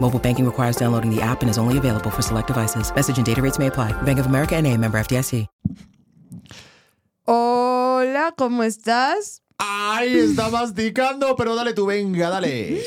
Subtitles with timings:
[0.00, 2.92] Mobile banking requires downloading the app and is only available for select devices.
[2.94, 3.92] Message and data rates may apply.
[4.02, 5.46] Bank of America and a member FDIC.
[7.30, 9.42] Hola, ¿cómo estás?
[9.58, 11.36] ¡Ay, está masticando!
[11.36, 12.80] Pero dale tú, venga, dale.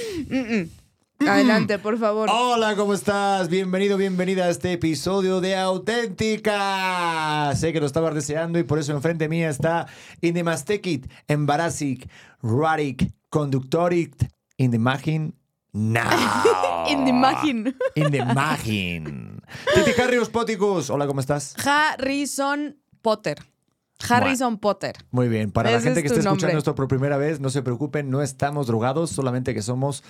[1.19, 2.27] Adelante, por favor.
[2.31, 3.49] Hola, ¿cómo estás?
[3.49, 7.53] Bienvenido, bienvenida a este episodio de Auténtica.
[7.55, 9.85] Sé que lo estabas deseando y por eso enfrente mía está
[10.21, 12.09] Indemastekit, Embarasic,
[12.41, 14.15] Rarik, Conductoric,
[14.57, 15.35] Indemagin,
[15.73, 16.85] now.
[16.89, 17.75] In the imagine.
[17.95, 19.41] Indemagin.
[19.73, 20.89] Titi Carrios Póticos.
[20.89, 21.55] Hola, ¿cómo estás?
[21.65, 23.37] Harrison Potter.
[24.09, 24.95] Harrison Potter.
[25.11, 25.51] Muy bien.
[25.51, 28.21] Para la gente es que esté escuchando esto por primera vez, no se preocupen, no
[28.21, 30.03] estamos drogados, solamente que somos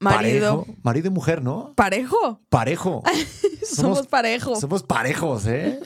[0.00, 0.60] Marido.
[0.64, 0.78] parejo.
[0.82, 1.72] Marido y mujer, ¿no?
[1.76, 2.40] ¿Parejo?
[2.48, 3.02] Parejo.
[3.62, 4.58] Somos, parejo.
[4.58, 5.78] Somos parejos, ¿eh?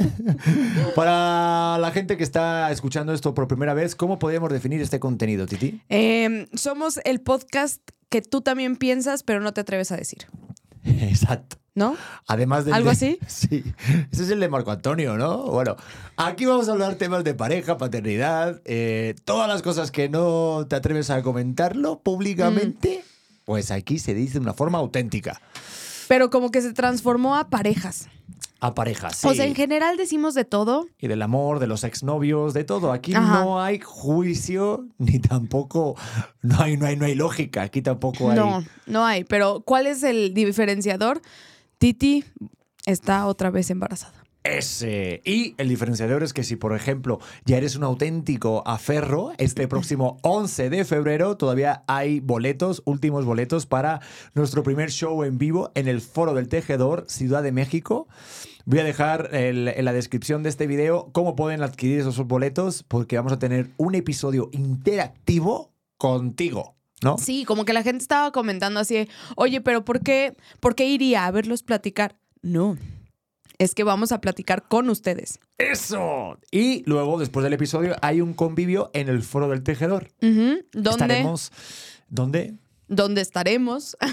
[0.95, 5.47] Para la gente que está escuchando esto por primera vez, ¿cómo podríamos definir este contenido,
[5.47, 5.81] Titi?
[5.89, 10.27] Eh, somos el podcast que tú también piensas, pero no te atreves a decir.
[10.85, 11.57] Exacto.
[11.77, 11.97] ¿No?
[12.29, 13.19] Además del ¿Algo de- así?
[13.27, 13.65] Sí.
[14.13, 15.43] Ese es el de Marco Antonio, ¿no?
[15.47, 15.75] Bueno,
[16.17, 20.77] aquí vamos a hablar temas de pareja, paternidad, eh, todas las cosas que no te
[20.77, 23.14] atreves a comentarlo públicamente, Mm.
[23.45, 25.41] Pues aquí se dice de una forma auténtica.
[26.09, 28.09] Pero como que se transformó a parejas.
[28.61, 29.29] A parejas, sí.
[29.29, 30.87] O sea, en general decimos de todo.
[30.99, 32.93] y del amor, de los exnovios, de todo.
[32.93, 33.45] Aquí Ajá.
[33.45, 35.97] no hay juicio, ni tampoco,
[36.43, 37.63] no hay, no hay, no hay lógica.
[37.63, 38.37] Aquí tampoco hay.
[38.37, 39.25] No, no hay.
[39.25, 41.21] Pero ¿cuál es el diferenciador?
[41.79, 42.25] Titi
[42.87, 44.24] está otra vez embarazada.
[44.45, 45.23] Ese.
[45.25, 50.19] Y el diferenciador es que si, por ejemplo, ya eres un auténtico aferro, este próximo
[50.21, 54.01] 11 de febrero todavía hay boletos, últimos boletos para
[54.35, 58.07] nuestro primer show en vivo en el Foro del Tejedor, Ciudad de México.
[58.67, 63.17] Voy a dejar en la descripción de este video cómo pueden adquirir esos boletos, porque
[63.17, 67.17] vamos a tener un episodio interactivo contigo, ¿no?
[67.17, 71.25] Sí, como que la gente estaba comentando así, oye, pero ¿por qué, ¿por qué iría
[71.25, 72.17] a verlos platicar?
[72.43, 72.77] No,
[73.59, 75.39] es que vamos a platicar con ustedes.
[75.59, 76.39] ¡Eso!
[76.51, 80.09] Y luego, después del episodio, hay un convivio en el Foro del Tejedor.
[80.21, 80.65] ¿Dónde?
[80.91, 81.53] Estaremos.
[82.09, 82.55] ¿Dónde?
[82.89, 83.97] ¿Dónde estaremos?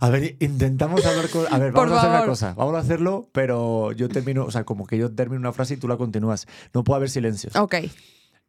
[0.00, 1.46] A ver, intentamos hablar con.
[1.52, 2.54] A ver, vamos a hacer una cosa.
[2.54, 5.76] Vamos a hacerlo, pero yo termino, o sea, como que yo termino una frase y
[5.76, 6.46] tú la continúas.
[6.74, 7.54] No puede haber silencios.
[7.56, 7.74] ok,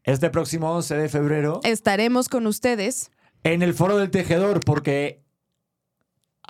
[0.04, 3.12] Este próximo 11 de febrero, estaremos con ustedes.
[3.44, 5.24] en el Foro del Tejedor, porque.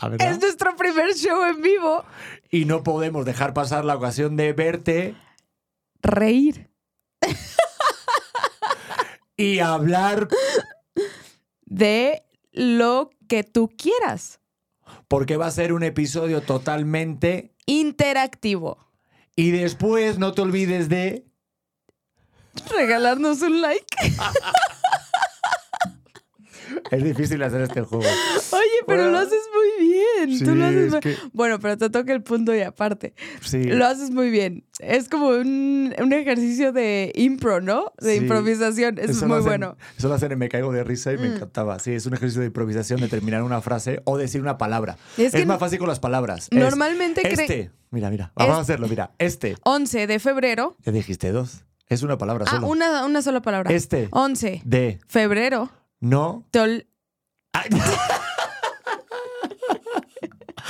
[0.01, 0.21] A ver.
[0.21, 2.05] Es nuestro primer show en vivo.
[2.49, 5.15] Y no podemos dejar pasar la ocasión de verte
[6.01, 6.69] Reír.
[9.35, 10.27] y hablar,
[11.65, 14.39] De lo que tú quieras.
[15.07, 17.53] porque va a ser un episodio totalmente.
[17.65, 18.77] Interactivo.
[19.35, 21.25] Y después no te olvides de.
[22.71, 23.85] Regalarnos un like.
[26.91, 28.03] Es difícil hacer este juego.
[28.03, 29.11] Oye, pero Bueno.
[29.11, 30.37] lo haces muy bien.
[30.39, 33.13] Sí, Tú lo haces es muy- que- Bueno, pero te toca el punto y aparte.
[33.41, 33.63] Sí.
[33.63, 34.65] Lo haces muy bien.
[34.79, 37.93] Es como un, un ejercicio de impro, ¿no?
[37.99, 38.21] De Sí.
[38.23, 38.97] improvisación.
[38.97, 39.77] Eso, es lo muy hacen- bueno.
[39.77, 39.97] Mm.
[39.99, 41.79] Eso lo hacen en Me Caigo de Risa y me encantaba.
[41.79, 44.97] Sí, es un ejercicio de improvisación de terminar una frase o decir una palabra.
[45.17, 46.47] Es Es, que más fácil con las palabras.
[46.51, 47.71] Es normalmente cre- Este.
[47.91, 48.31] Mira, mira.
[48.35, 49.11] Vamos a Es- hacerlo, mira.
[49.19, 49.55] Este.
[49.63, 50.75] 11 de febrero.
[50.85, 51.63] Ya dijiste dos.
[51.87, 52.67] Es una palabra Ah, solo.
[52.67, 53.71] una, una sola palabra.
[53.73, 54.09] Este.
[54.11, 54.99] 11 De.
[55.07, 55.71] febrero.
[56.01, 56.45] No.
[56.51, 56.87] Te ol-
[57.53, 57.69] Ay.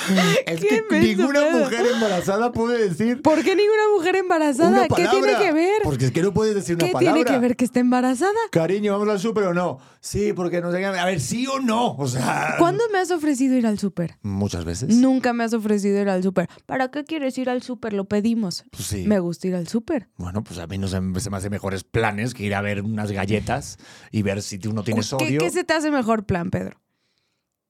[0.45, 1.59] es Qué que ninguna pedo.
[1.59, 4.87] mujer embarazada puede decir ¿Por qué ninguna mujer embarazada?
[4.87, 5.81] ¿Qué tiene que ver?
[5.83, 7.23] Porque es que no puedes decir una ¿Qué palabra.
[7.23, 8.31] tiene que ver que esté embarazada?
[8.51, 9.79] Cariño, ¿vamos al súper o no?
[10.01, 10.85] Sí, porque no sé qué.
[10.85, 11.93] A ver, sí o no.
[11.97, 12.55] O sea.
[12.57, 14.17] ¿Cuándo me has ofrecido ir al súper?
[14.21, 14.95] Muchas veces.
[14.95, 16.47] Nunca me has ofrecido ir al súper.
[16.65, 17.93] ¿Para qué quieres ir al súper?
[17.93, 18.63] Lo pedimos.
[18.71, 19.03] Pues sí.
[19.07, 20.09] Me gusta ir al súper.
[20.17, 22.81] Bueno, pues a mí no se, se me hace mejores planes que ir a ver
[22.81, 23.77] unas galletas
[24.11, 25.39] y ver si uno tiene ¿Qué, sodio.
[25.39, 26.79] qué se te hace mejor plan, Pedro?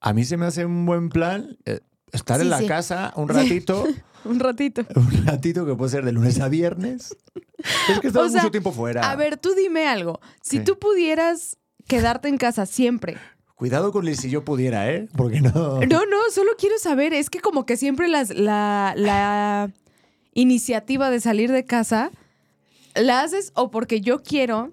[0.02, 1.58] A mí se me hace un buen plan.
[1.66, 1.80] eh,
[2.12, 2.68] estar Sí, en la sí.
[2.68, 3.86] casa un ratito,
[4.26, 4.86] Un ratito.
[4.96, 7.16] un ratito que puede ser de lunes a viernes.
[7.90, 9.10] Es que O sea, mucho tiempo fuera.
[9.10, 10.20] A ver, tú dime algo.
[10.42, 11.58] Si tú pudieras
[11.88, 13.18] quedarte en casa siempre.
[13.56, 15.08] Cuidado con el si yo pudiera, ¿eh?
[15.16, 15.52] Porque no.
[15.82, 17.14] No, no, solo quiero saber.
[17.14, 19.72] Es que como que siempre las, la, la
[20.34, 22.12] iniciativa de salir de casa
[22.96, 24.72] la haces o porque yo quiero.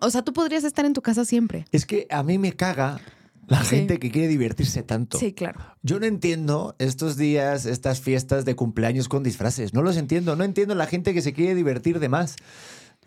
[0.00, 1.64] O sea, tú podrías estar en tu casa siempre.
[1.72, 3.00] Es que a mí me caga
[3.48, 3.76] la Sí.
[3.76, 5.18] gente que quiere divertirse tanto.
[5.18, 5.58] Sí, claro.
[5.82, 9.74] Yo no entiendo estos días, estas fiestas de cumpleaños con disfraces.
[9.74, 10.36] No los entiendo.
[10.36, 12.36] No entiendo la gente que se quiere divertir de más.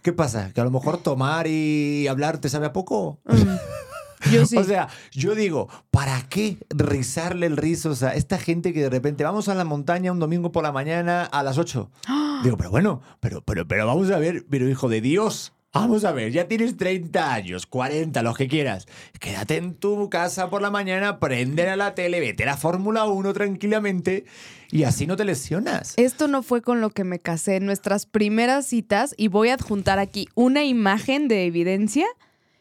[0.01, 0.51] ¿Qué pasa?
[0.53, 3.19] ¿Que a lo mejor tomar y hablar te sabe a poco?
[3.25, 4.31] Mm.
[4.33, 4.57] Yo sí.
[4.57, 7.91] O sea, yo digo, ¿para qué rizarle el rizo?
[7.91, 10.71] O sea, esta gente que de repente vamos a la montaña un domingo por la
[10.71, 11.89] mañana a las 8.
[12.43, 15.53] Digo, pero bueno, pero, pero, pero vamos a ver, pero hijo de Dios.
[15.73, 18.87] Vamos a ver, ya tienes 30 años, 40, los que quieras.
[19.21, 23.05] Quédate en tu casa por la mañana, prende a la tele, vete a la Fórmula
[23.05, 24.25] 1 tranquilamente
[24.69, 25.93] y así no te lesionas.
[25.95, 29.53] Esto no fue con lo que me casé en nuestras primeras citas y voy a
[29.53, 32.05] adjuntar aquí una imagen de evidencia.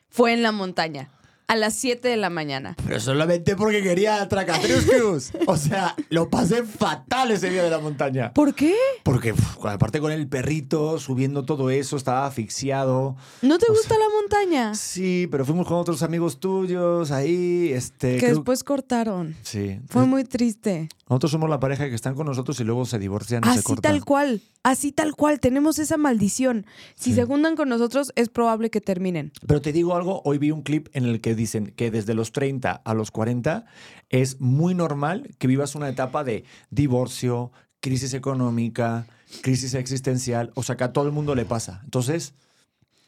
[0.09, 1.09] Fue en la montaña,
[1.51, 2.77] a las 7 de la mañana.
[2.87, 5.33] Pero solamente porque quería Tracatrius Cruz.
[5.47, 8.33] O sea, lo pasé fatal ese día de la montaña.
[8.33, 8.75] ¿Por qué?
[9.03, 13.17] Porque uf, aparte con el perrito, subiendo todo eso, estaba asfixiado.
[13.43, 14.75] ¿No te O gusta sea, la montaña?
[14.77, 18.15] Sí, pero fuimos con otros amigos tuyos ahí, este...
[18.15, 19.35] Que creo- después cortaron.
[19.43, 19.81] Sí.
[19.89, 20.89] Fue muy triste.
[21.11, 23.63] Nosotros somos la pareja que están con nosotros y luego se divorcian y se Así
[23.65, 23.93] cortan.
[23.93, 26.67] tal cual, así tal cual, tenemos esa maldición.
[26.95, 27.17] Si Sí.
[27.17, 29.33] se juntan con nosotros, es probable que terminen.
[29.45, 32.31] Pero te digo algo, hoy vi un clip en el que dicen que desde los
[32.31, 33.67] 30 a los 40
[34.09, 39.07] es muy normal que vivas una etapa de divorcio, crisis económica,
[39.43, 41.81] crisis existencial, o sea, que a todo el mundo le pasa.
[41.83, 42.35] Entonces,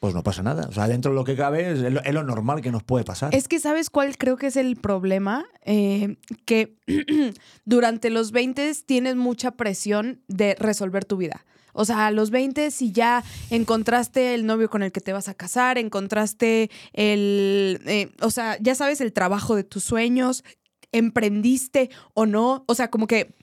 [0.03, 0.67] pues no pasa nada.
[0.69, 3.33] O sea, dentro de lo que cabe es lo, normal que nos puede pasar.
[3.33, 5.45] Es que, ¿sabes cuál creo que es el problema?
[5.65, 6.77] Eh, que
[7.65, 11.45] durante los 20 tienes mucha presión de resolver tu vida.
[11.73, 15.29] O sea, a los 20 si ya encontraste el novio con el que te vas
[15.29, 20.43] a casar, encontraste el, eh, o sea, ya sabes el trabajo de tus sueños,
[20.91, 23.37] emprendiste o no, o sea, como que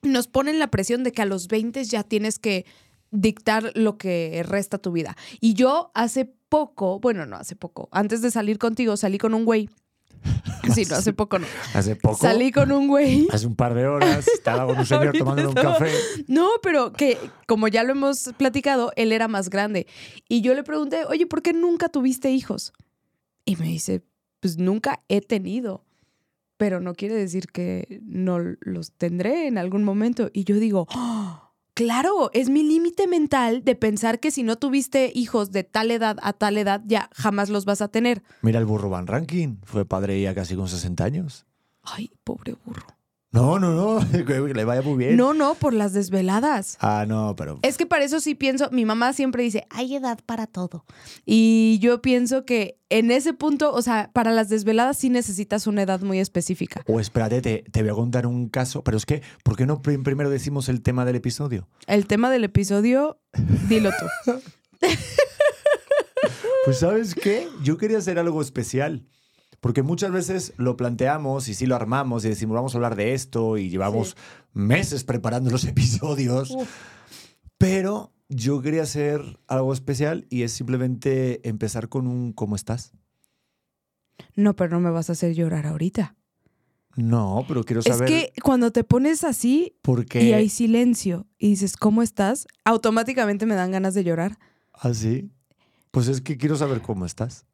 [0.00, 2.64] nos ponen la presión de que a los 20 ya tienes que
[3.10, 5.16] dictar lo que resta tu vida.
[5.40, 9.44] Y yo hace poco, bueno, no hace poco, antes de salir contigo salí con un
[9.44, 9.68] güey.
[10.74, 11.46] Sí, no, hace poco no.
[11.74, 13.26] Hace poco, Salí con un güey.
[13.32, 15.90] hace un par de horas, estaba con un señor tomando un café.
[16.28, 17.16] No, pero que
[17.48, 19.86] como ya lo hemos platicado, él era más grande.
[20.28, 22.72] Y yo le pregunté, oye, ¿por qué nunca tuviste hijos?
[23.46, 24.04] Y me dice,
[24.40, 25.84] pues nunca he tenido.
[26.58, 30.28] Pero no quiere decir que no los tendré en algún momento.
[30.32, 31.49] Y yo digo, "Oh,
[31.80, 36.18] claro, es mi límite mental de pensar que si no tuviste hijos de tal edad
[36.20, 38.22] a tal edad, ya jamás los vas a tener.
[38.42, 41.46] Mira el burro Van Ranking, fue padre ya casi con 60 años.
[41.82, 42.86] Ay, pobre burro.
[43.32, 45.16] No, no, no, que le vaya muy bien.
[45.16, 46.76] No, no, por las desveladas.
[46.80, 50.18] Ah, no, pero Es que para eso sí pienso, mi mamá siempre dice, hay edad
[50.26, 50.84] para todo.
[51.24, 55.82] Y yo pienso que en ese punto, o sea, para las desveladas sí necesitas una
[55.82, 56.82] edad muy específica.
[56.88, 59.80] O espérate, te, te voy a contar un caso, pero es que, ¿por qué no
[59.80, 61.68] prim- primero decimos el tema del episodio?
[61.86, 63.20] El tema del episodio,
[63.68, 63.90] dilo
[64.24, 64.32] tú.
[66.64, 69.06] Pues sabes qué, yo quería hacer algo especial,
[69.60, 73.14] porque muchas veces lo planteamos y sí lo armamos y decimos, vamos a hablar de
[73.14, 74.14] esto y llevamos Sí.
[74.54, 76.68] meses preparando los episodios, Uf.
[77.58, 82.92] pero yo quería hacer algo especial y es simplemente empezar con un ¿cómo estás?
[84.36, 86.14] No, pero no me vas a hacer llorar ahorita.
[86.96, 89.76] No, pero quiero Es saber que cuando te pones así
[90.14, 92.46] y hay silencio y dices, ¿cómo estás?
[92.64, 94.38] Automáticamente me dan ganas de llorar.
[94.72, 95.30] así.
[95.92, 97.46] Pues es que quiero saber cómo estás.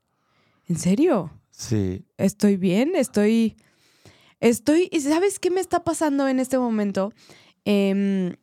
[0.68, 1.30] ¿En serio?
[1.56, 2.04] Sí.
[2.18, 3.56] Estoy bien, estoy.
[4.40, 4.88] Estoy.
[4.92, 7.12] ¿y ¿Sabes qué me está pasando en este momento?
[7.64, 8.34] Em,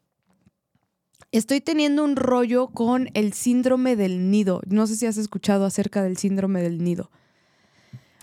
[1.32, 4.62] estoy teniendo un rollo con el síndrome del nido.
[4.68, 7.12] No sé si has escuchado acerca del síndrome del nido.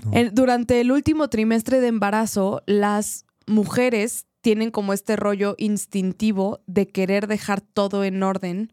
[0.05, 0.13] No.
[0.13, 6.89] El- durante el último trimestre de embarazo, las mujeres tienen como este rollo instintivo de
[6.89, 8.73] querer dejar todo en orden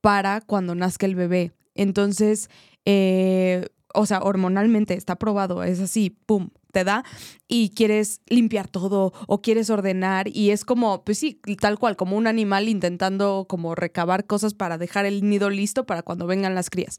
[0.00, 1.52] para cuando nazca el bebé.
[1.74, 2.50] Entonces,
[2.84, 3.66] eh,
[3.96, 7.04] o sea, hormonalmente está probado, es así, pum, te da
[7.48, 12.16] y quieres limpiar todo o quieres ordenar y es como, pues sí, tal cual, como
[12.16, 16.68] un animal intentando como recabar cosas para dejar el nido listo para cuando vengan las
[16.68, 16.98] crías.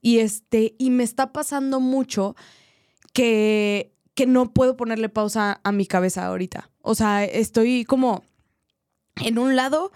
[0.00, 2.34] Y este, y me está pasando mucho
[3.12, 6.70] que, que no puedo ponerle pausa a mi cabeza ahorita.
[6.80, 8.24] O sea, estoy como
[9.22, 9.92] en un lado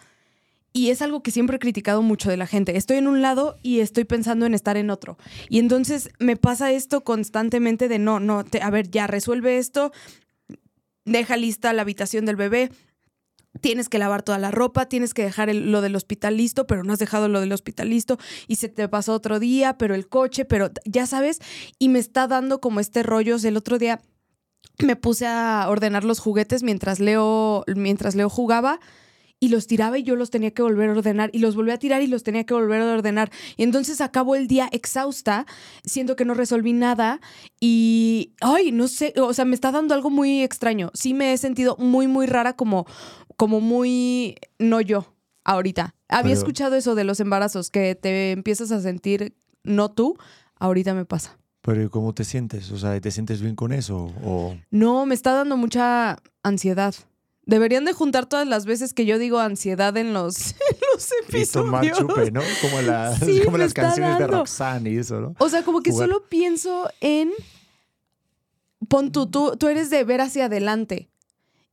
[0.73, 2.77] y es algo que siempre he criticado mucho de la gente.
[2.77, 5.19] Estoy en un lado y estoy pensando en estar en otro.
[5.49, 9.93] Y entonces me pasa esto constantemente de no, no, te- a ver, ya resuelve esto.
[11.05, 12.71] deja lista la habitación del bebé,
[13.61, 16.93] tienes que lavar toda la ropa, tienes que dejar lo del hospital listo, pero no
[16.93, 20.45] has dejado lo del hospital listo y se te pasó otro día, pero el coche,
[20.45, 21.41] pero ya sabes,
[21.79, 23.37] y me está dando como este rollo.
[23.43, 24.01] El otro día
[24.79, 28.81] me puse a ordenar los juguetes mientras Leo, mientras Leo jugaba
[29.43, 31.77] y los tiraba y yo los tenía que volver a ordenar y los volví a
[31.77, 33.33] tirar y los tenía que volver a ordenar.
[33.57, 35.47] Y entonces acabo el día exhausta,
[35.83, 37.21] siento que no resolví nada
[37.59, 40.93] y, ay, no sé, o sea, me está dando algo muy extraño.
[40.95, 42.87] Sí me he sentido muy, muy rara como,
[43.37, 45.97] como muy, no yo, ahorita.
[46.09, 49.35] Había Pero- escuchado eso de los embarazos, que te empiezas a sentir
[49.65, 50.17] no tú,
[50.61, 51.37] ahorita me pasa.
[51.63, 52.71] Pero ¿y ¿cómo te sientes?
[52.71, 54.13] O sea, ¿te sientes bien con eso?
[54.25, 54.55] O...
[54.71, 56.95] No, me está dando mucha ansiedad.
[57.45, 61.09] Deberían de juntar todas las veces que yo digo ansiedad en los, en los
[61.49, 62.15] Y tomar episodios.
[62.15, 62.41] chupe, ¿no?
[62.61, 64.27] Como, la- Sí, como me las canciones de.
[64.29, 65.35] Roxanne y eso, ¿no?
[65.39, 66.09] O sea, como que Jugar.
[66.09, 67.33] solo pienso en.
[68.89, 71.09] Pon tú, tú, tú eres de ver hacia adelante.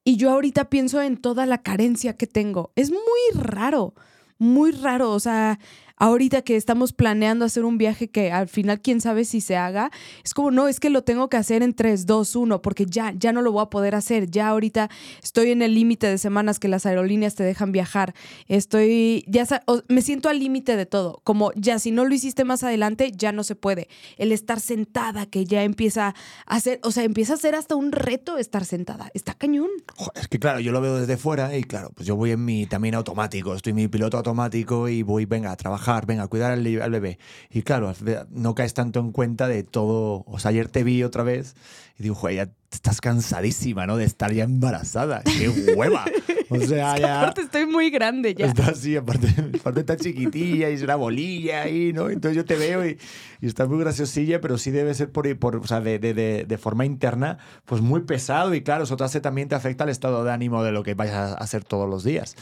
[0.04, 2.72] Y yo ahorita pienso en toda la carencia que tengo.
[2.76, 3.00] Es muy
[3.36, 3.94] raro,
[4.38, 5.12] muy raro.
[5.12, 5.60] O sea,
[6.00, 9.91] ahorita que estamos planeando hacer un viaje que al final quién sabe si se haga,
[10.24, 13.13] es como, no, es que lo tengo que hacer en 3, 2, 1, porque ya,
[13.15, 14.32] ya no lo voy a poder hacer.
[14.32, 14.89] Ya ahorita
[15.22, 18.13] estoy en el límite de semanas que las aerolíneas te dejan viajar.
[18.48, 19.46] Estoy, ya
[19.88, 21.22] me siento al límite de todo.
[21.24, 23.89] Como ya si no lo hiciste más adelante, ya no se puede.
[24.18, 26.15] El estar sentada, que ya empieza
[26.46, 29.12] a hacer, o sea, empieza a ser hasta un reto estar sentada.
[29.13, 29.70] Está cañón.
[30.15, 32.65] Es que claro, yo lo veo desde fuera y claro, pues yo voy en mi
[32.65, 36.51] también automático, estoy en mi piloto automático y voy, venga, a trabajar, venga, a cuidar
[36.51, 37.19] al, al bebé.
[37.50, 37.93] Y claro,
[38.29, 40.24] no caes tanto en cuenta de todo.
[40.27, 41.55] O sea, ayer te vi otra vez
[41.98, 43.98] y digo, joder, ya estás cansadísima, ¿no?
[43.98, 45.22] De estar ya embarazada.
[45.24, 46.05] ¡Qué hueva!
[46.50, 47.22] O sea, ya...
[47.22, 48.48] Aparte estoy muy grande ya.
[48.48, 49.27] Está así, aparte,
[49.60, 52.10] aparte está chiquitilla y es una bolilla ahí, ¿no?
[52.10, 52.98] Entonces yo te veo y,
[53.41, 56.46] y estás muy graciosilla, pero sí debe ser por, por o sea, de, de, de,
[56.48, 59.89] de forma interna, pues muy pesado y claro, eso te hace, también te afecta el
[59.91, 62.36] estado de ánimo de lo que vayas a hacer todos los días.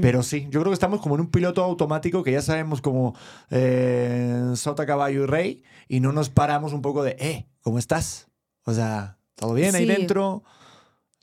[0.00, 3.14] Pero sí, yo creo que estamos como en un piloto automático que ya sabemos como
[3.50, 8.28] eh, sota, caballo y rey y no nos paramos un poco de, eh, ¿cómo estás?
[8.64, 9.92] O sea, ¿todo bien ahí Sí.
[9.92, 10.44] dentro?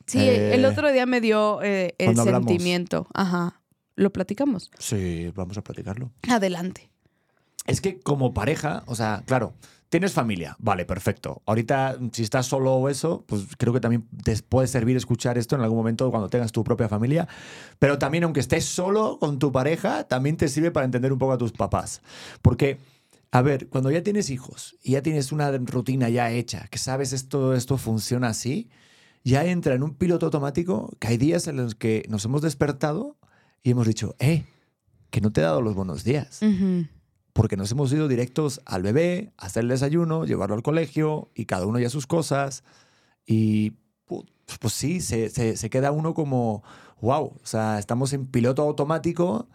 [0.07, 2.47] Sí, Eh, el otro día me dio eh, el hablamos.
[2.49, 3.07] sentimiento.
[3.13, 3.61] Ajá.
[3.95, 4.71] Lo platicamos.
[4.79, 6.11] Sí, vamos a platicarlo.
[6.29, 6.89] Adelante.
[7.65, 9.53] Es que como pareja, o sea, claro,
[9.89, 11.41] tienes familia, vale, perfecto.
[11.45, 15.55] Ahorita, si estás solo o eso, pues creo que también te puede servir escuchar esto
[15.55, 17.27] en algún momento cuando tengas tu propia familia.
[17.79, 21.33] Pero también, aunque estés solo con tu pareja, también te sirve para entender un poco
[21.33, 22.01] a tus papás.
[22.41, 22.77] Porque,
[23.31, 27.11] a ver, cuando ya tienes hijos y ya tienes una rutina ya hecha, que sabes
[27.11, 28.69] esto, esto funciona así,
[29.27, 33.17] ya entra en un piloto automático que hay días en los que nos hemos despertado
[33.63, 34.45] y hemos dicho, eh,
[35.09, 36.39] que no te he dado los buenos días
[37.33, 41.45] porque nos hemos ido directos al bebé, a hacer el desayuno, llevarlo al colegio y
[41.45, 42.63] cada uno ya sus cosas.
[43.27, 43.73] Y
[44.07, 44.25] pu-
[44.59, 46.63] pues sí, se, se- se queda uno como,
[46.99, 49.47] wow, o sea, estamos en piloto automático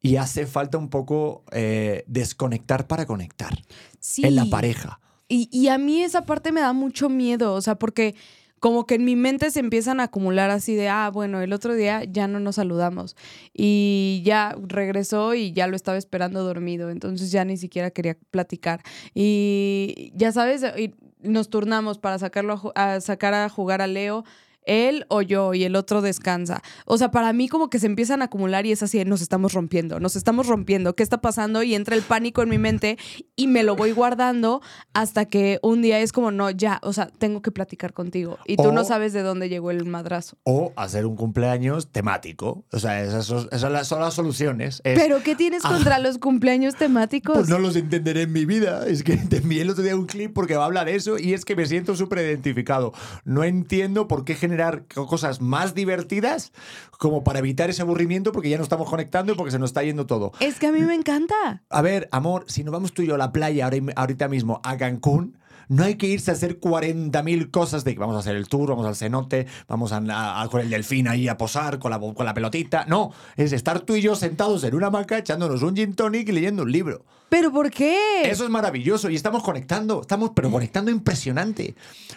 [0.00, 3.56] y hace falta un poco eh, desconectar para conectar
[4.00, 4.26] Sí.
[4.26, 4.98] en la pareja.
[5.28, 8.16] Y, y a mí esa parte me da mucho miedo, o sea, porque
[8.62, 11.74] como que en mi mente se empiezan a acumular así de, ah, bueno, el otro
[11.74, 13.16] día ya no nos saludamos
[13.52, 18.80] y ya regresó y ya lo estaba esperando dormido, entonces ya ni siquiera quería platicar.
[19.14, 24.24] Y ya sabes, y nos turnamos para sacarlo a, sacar a jugar a Leo.
[24.66, 26.62] Él o yo y el otro descansa.
[26.86, 29.52] O sea, para mí como que se empiezan a acumular y es así, nos estamos
[29.52, 31.62] rompiendo, nos estamos rompiendo, ¿qué está pasando?
[31.62, 32.98] Y entra el pánico en mi mente
[33.36, 34.60] y me lo voy guardando
[34.94, 38.38] hasta que un día es como, no, ya, o sea, tengo que platicar contigo.
[38.46, 40.36] Y tú O- no sabes de dónde llegó el madrazo.
[40.44, 42.64] O hacer un cumpleaños temático.
[42.72, 44.80] O sea, esas son, esas son las- soluciones.
[44.84, 47.34] Es, ¿Pero qué tienes contra los cumpleaños temáticos?
[47.36, 48.86] Pues no los entenderé en mi vida.
[48.86, 51.18] Es que te envié el otro día un clip porque va a hablar de eso
[51.18, 52.92] y es que me siento súper identificado.
[53.24, 56.52] No entiendo por qué generar co- cosas más divertidas
[56.98, 59.82] como para evitar ese aburrimiento porque ya no estamos conectando y porque se nos está
[59.82, 60.32] yendo todo.
[60.40, 61.62] Es que a mí me encanta.
[61.70, 64.60] A ver, amor, si nos vamos tú y yo a la playa ahora, ahorita mismo
[64.62, 68.36] a Cancún, no hay que irse a hacer 40.000 cosas de que vamos a hacer
[68.36, 71.78] el tour, vamos al cenote, vamos a, a- a- con el delfín ahí a posar
[71.78, 72.84] con la, con la pelotita.
[72.88, 76.32] No, es estar tú y yo sentados en una hamaca echándonos un gin tonic y
[76.32, 77.04] leyendo un libro.
[77.32, 77.96] ¿Pero por qué?
[78.24, 81.74] Eso es maravilloso y estamos conectando, estamos pero conectando impresionante.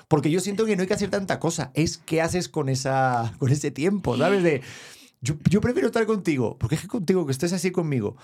[0.10, 3.34] Porque yo siento que no hay que hacer tanta cosa, es qué haces con, esa,
[3.40, 4.44] con ese tiempo, ¿sabes?
[4.44, 4.62] De,
[5.22, 8.18] yo, yo prefiero estar contigo, porque es que contigo, que estés así conmigo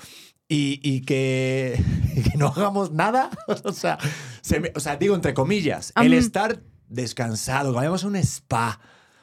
[0.50, 1.82] y, y que,
[2.30, 3.30] que no hagamos nada,
[3.64, 3.98] o sea,
[4.42, 6.20] se me- o sea, digo entre comillas, el Am.
[6.20, 8.82] estar descansado, que vayamos a un spa.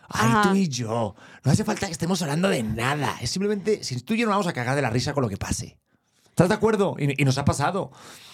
[0.08, 0.42] Ay, Ajá.
[0.48, 1.14] tú y yo.
[1.44, 3.14] No hace falta que estemos hablando de nada.
[3.20, 5.28] Es simplemente, si tú y yo nos vamos a cagar de la risa con lo
[5.28, 5.76] que pase.
[6.38, 6.94] ¿Estás de acuerdo?
[7.00, 7.90] Y, y nos ha pasado.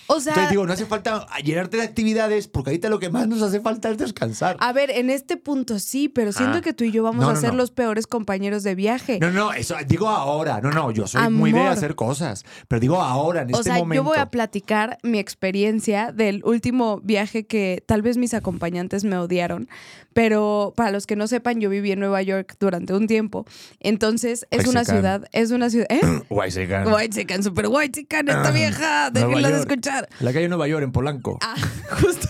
[0.06, 3.26] O sea- Entonces digo, no hace falta llenarte de actividades porque ahorita lo que más
[3.28, 4.56] nos hace falta es descansar.
[4.60, 6.60] A ver, en este punto sí, pero siento Ah.
[6.60, 7.56] que tú y yo vamos No, a ser no.
[7.58, 9.18] los peores compañeros de viaje.
[9.20, 10.60] No, no, eso digo ahora.
[10.60, 12.44] No, no, yo soy muy de hacer cosas.
[12.68, 14.02] Pero digo ahora, en o este sea, momento.
[14.02, 19.16] yo voy a platicar mi experiencia del último viaje que tal vez mis acompañantes me
[19.16, 19.68] odiaron,
[20.12, 23.46] pero para los que no sepan, yo viví en Nueva York durante un tiempo.
[23.80, 26.00] Entonces, es White una ciudad, es una ciudad, ¿eh?
[26.28, 26.86] Guay, se can.
[26.92, 29.62] White chican, super white esta vieja, Nueva déjenla de York.
[29.98, 30.24] Escuchar.
[30.24, 31.38] La calle Nueva York, en Polanco.
[31.42, 31.56] Ah,
[32.00, 32.28] justo.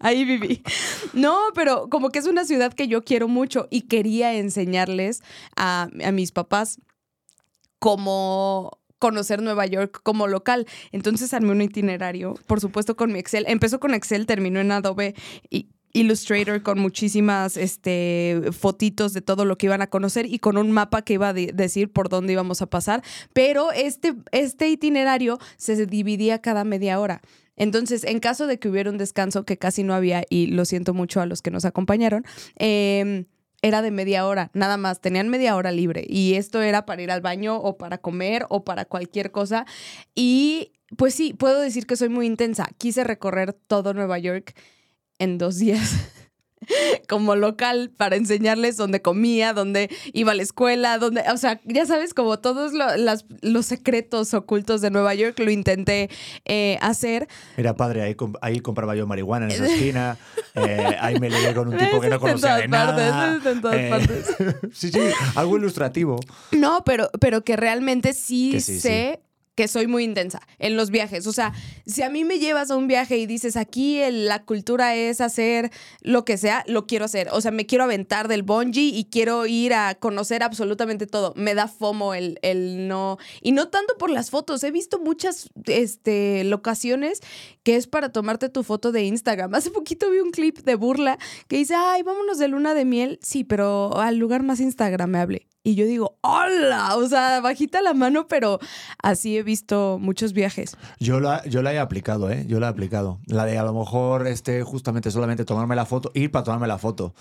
[0.00, 0.62] Ahí viví.
[1.12, 5.22] No, pero como que es una ciudad que yo quiero mucho y quería enseñarles
[5.56, 6.80] a, a mis papás
[7.78, 10.66] cómo conocer Nueva York como local.
[10.92, 13.44] Entonces armé un itinerario, por supuesto con mi Excel.
[13.48, 15.14] Empezó con Excel, terminó en Adobe
[15.50, 20.58] y Illustrator con muchísimas este, fotitos de todo lo que iban a conocer y con
[20.58, 23.02] un mapa que iba a de- decir por dónde íbamos a pasar.
[23.32, 27.20] Pero este, este itinerario se dividía cada media hora.
[27.56, 30.94] Entonces, en caso de que hubiera un descanso, que casi no había, y lo siento
[30.94, 32.24] mucho a los que nos acompañaron,
[32.56, 33.24] eh,
[33.62, 36.04] era de media hora, nada más, tenían media hora libre.
[36.08, 39.66] Y esto era para ir al baño o para comer o para cualquier cosa.
[40.14, 42.68] Y pues sí, puedo decir que soy muy intensa.
[42.78, 44.54] Quise recorrer todo Nueva York
[45.18, 45.94] en dos días.
[47.08, 51.86] como local para enseñarles dónde comía, dónde iba a la escuela, dónde, o sea, ya
[51.86, 56.10] sabes, como todos lo- las- los secretos ocultos de Nueva York lo intenté
[56.44, 57.26] eh, hacer.
[57.56, 60.18] Era padre, ahí, comp- ahí compraba yo marihuana en esa esquina.
[60.56, 63.50] eh, ahí me leí con un tipo que no conocía de partes, nada.
[63.52, 64.26] en todas eh, partes.
[64.74, 65.00] sí, sí,
[65.36, 66.18] algo ilustrativo.
[66.52, 69.20] No, pero, pero que realmente sí, Que sí, sé
[69.58, 71.26] que soy muy intensa en los viajes.
[71.26, 71.52] O sea,
[71.84, 75.20] si a mí me llevas a un viaje y dices, aquí el- la cultura es
[75.20, 77.26] hacer lo que sea, lo quiero hacer.
[77.32, 81.32] O sea, me quiero aventar del bungee y quiero ir a conocer absolutamente todo.
[81.34, 83.18] Me da fomo el, el no.
[83.42, 84.62] Y no tanto por las fotos.
[84.62, 87.18] He visto muchas este, locaciones
[87.64, 89.52] que es para tomarte tu foto de Instagram.
[89.56, 93.18] Hace poquito vi un clip de burla que dice, ay, vámonos de luna de miel.
[93.24, 95.47] Sí, pero al lugar más Instagramable.
[95.64, 98.58] Y yo digo, hola, o sea, bajita la mano, pero
[99.02, 100.76] así he visto muchos viajes.
[100.98, 102.44] Yo la, yo la he aplicado, ¿eh?
[102.48, 103.18] Yo la he aplicado.
[103.26, 106.78] La de a lo mejor este, justamente solamente tomarme la foto, ir para tomarme la
[106.78, 107.06] foto.
[107.06, 107.12] O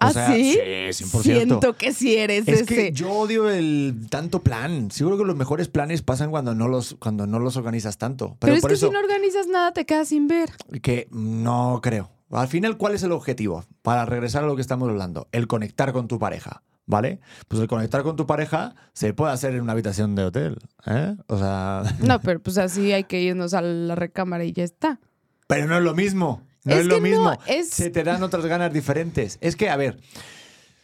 [0.00, 0.58] ¿Ah, sea, sí?
[0.92, 1.22] Sí, 100%.
[1.22, 2.66] Siento que sí eres Es ese.
[2.66, 4.90] que yo odio el tanto plan.
[4.90, 8.26] Seguro que los mejores planes pasan cuando no los, cuando no los organizas tanto.
[8.26, 10.50] Pero, pero es por que eso si no organizas nada, te quedas sin ver.
[10.82, 12.10] que no creo.
[12.30, 13.64] Al final, ¿cuál es el objetivo?
[13.80, 16.62] Para regresar a lo que estamos hablando, el conectar con tu pareja.
[16.88, 17.18] ¿Vale?
[17.48, 20.56] Pues el conectar con tu pareja se puede hacer en una habitación de hotel.
[20.86, 21.16] ¿eh?
[21.26, 21.82] O sea.
[22.00, 25.00] No, pero pues así hay que irnos a la recámara y ya está.
[25.48, 26.42] Pero no es lo mismo.
[26.64, 27.38] No Es es, lo no, mismo.
[27.46, 29.38] es- Se te dan otras ganas diferentes.
[29.40, 29.98] Es que, a ver,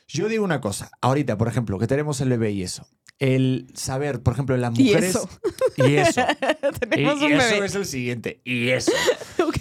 [0.08, 0.90] yo digo una cosa.
[1.00, 2.86] Ahorita, por ejemplo, que tenemos el bebé y eso.
[3.18, 5.10] El saber, por ejemplo, en las Y mujeres.
[5.10, 5.28] eso.
[5.76, 6.20] Y eso.
[6.20, 7.66] y, Tenemos y un eso bebé.
[7.66, 8.40] es el siguiente.
[8.44, 8.90] Y eso.
[9.46, 9.56] Ok.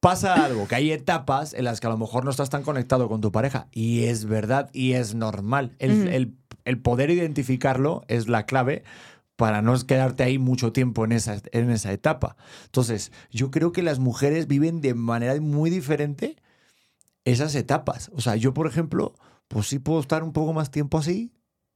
[0.00, 3.08] Pasa algo, que hay etapas en las que a lo mejor no estás tan conectado
[3.08, 3.68] con tu pareja.
[3.70, 5.76] Y es verdad y es normal.
[5.78, 8.82] El, el- el poder identificarlo es la clave
[9.36, 12.36] para no quedarte ahí mucho tiempo en esa, en esa etapa.
[12.66, 16.36] Entonces, yo creo que las mujeres viven de manera muy diferente
[17.24, 18.10] esas etapas.
[18.14, 19.14] O sea, yo, por ejemplo,
[19.48, 21.32] pues sí puedo estar un poco más tiempo así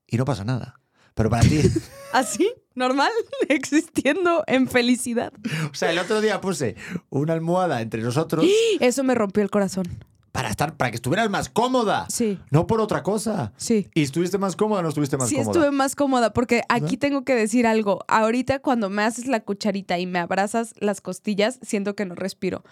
[0.07, 0.81] y no pasa nada.
[1.15, 1.61] Pero para ti,
[2.13, 3.11] Así, normal,
[3.49, 5.33] existiendo en felicidad.
[5.71, 6.77] o sea, el otro día puse
[7.11, 8.45] una almohada entre nosotros
[8.81, 9.85] Eso me rompió el corazón.
[10.33, 12.07] para estar, para que estuvieras más cómoda.
[12.11, 13.53] Sí, No por otra cosa.
[13.57, 13.89] sí.
[13.95, 15.53] ¿Y estuviste más cómoda o no estuviste más sí cómoda?
[15.53, 18.01] estuve más cómoda porque aquí tengo que decir algo.
[18.09, 22.65] Ahorita cuando me haces la cucharita y me abrazas las costillas, siento que no respiro.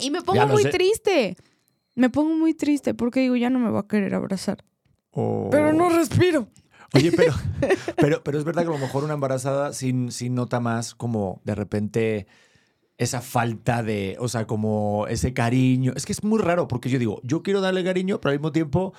[0.00, 0.70] Y me pongo muy sé.
[0.70, 1.36] triste.
[1.94, 4.64] Me pongo muy triste porque digo, ya no me va a querer abrazar.
[5.10, 6.48] O- Pero no respiro.
[6.94, 7.32] Oye, pero,
[7.96, 11.40] pero, pero es verdad que a lo mejor una embarazada sí, sí nota más como
[11.44, 12.26] de repente
[12.98, 15.92] esa falta de, o sea, como ese cariño.
[15.96, 18.52] Es que es muy raro porque yo digo, yo quiero darle cariño, pero al mismo
[18.52, 18.92] tiempo,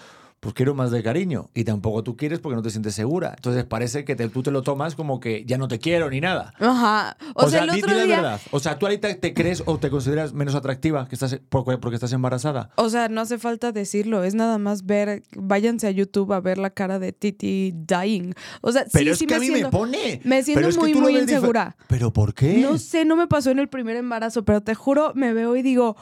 [0.43, 1.49] pues quiero más de cariño.
[1.55, 3.33] Y tampoco tú quieres porque no te sientes segura.
[3.35, 6.19] Entonces parece que te- tú te lo tomas como que ya no te quiero ni
[6.21, 6.53] nada.
[6.59, 7.17] Ajá.
[7.33, 8.41] O, sea, el di- otro di la verdad.
[8.51, 11.95] O sea, tú ahorita te crees o te consideras menos atractiva que estás, porque, porque
[11.95, 12.69] estás embarazada.
[12.75, 16.57] O sea, no hace falta decirlo, es nada más ver, váyanse a YouTube a ver
[16.57, 18.33] la cara de Titi dying.
[18.61, 20.21] O sea, Pero sí, es sí que me a mí siento, me pone.
[20.25, 21.75] me siento Pero es que muy, muy insegura.
[21.87, 22.57] ¿Pero por qué?
[22.57, 25.61] No sé, no me pasó en el primer embarazo, pero te juro, me veo y
[25.61, 25.95] digo,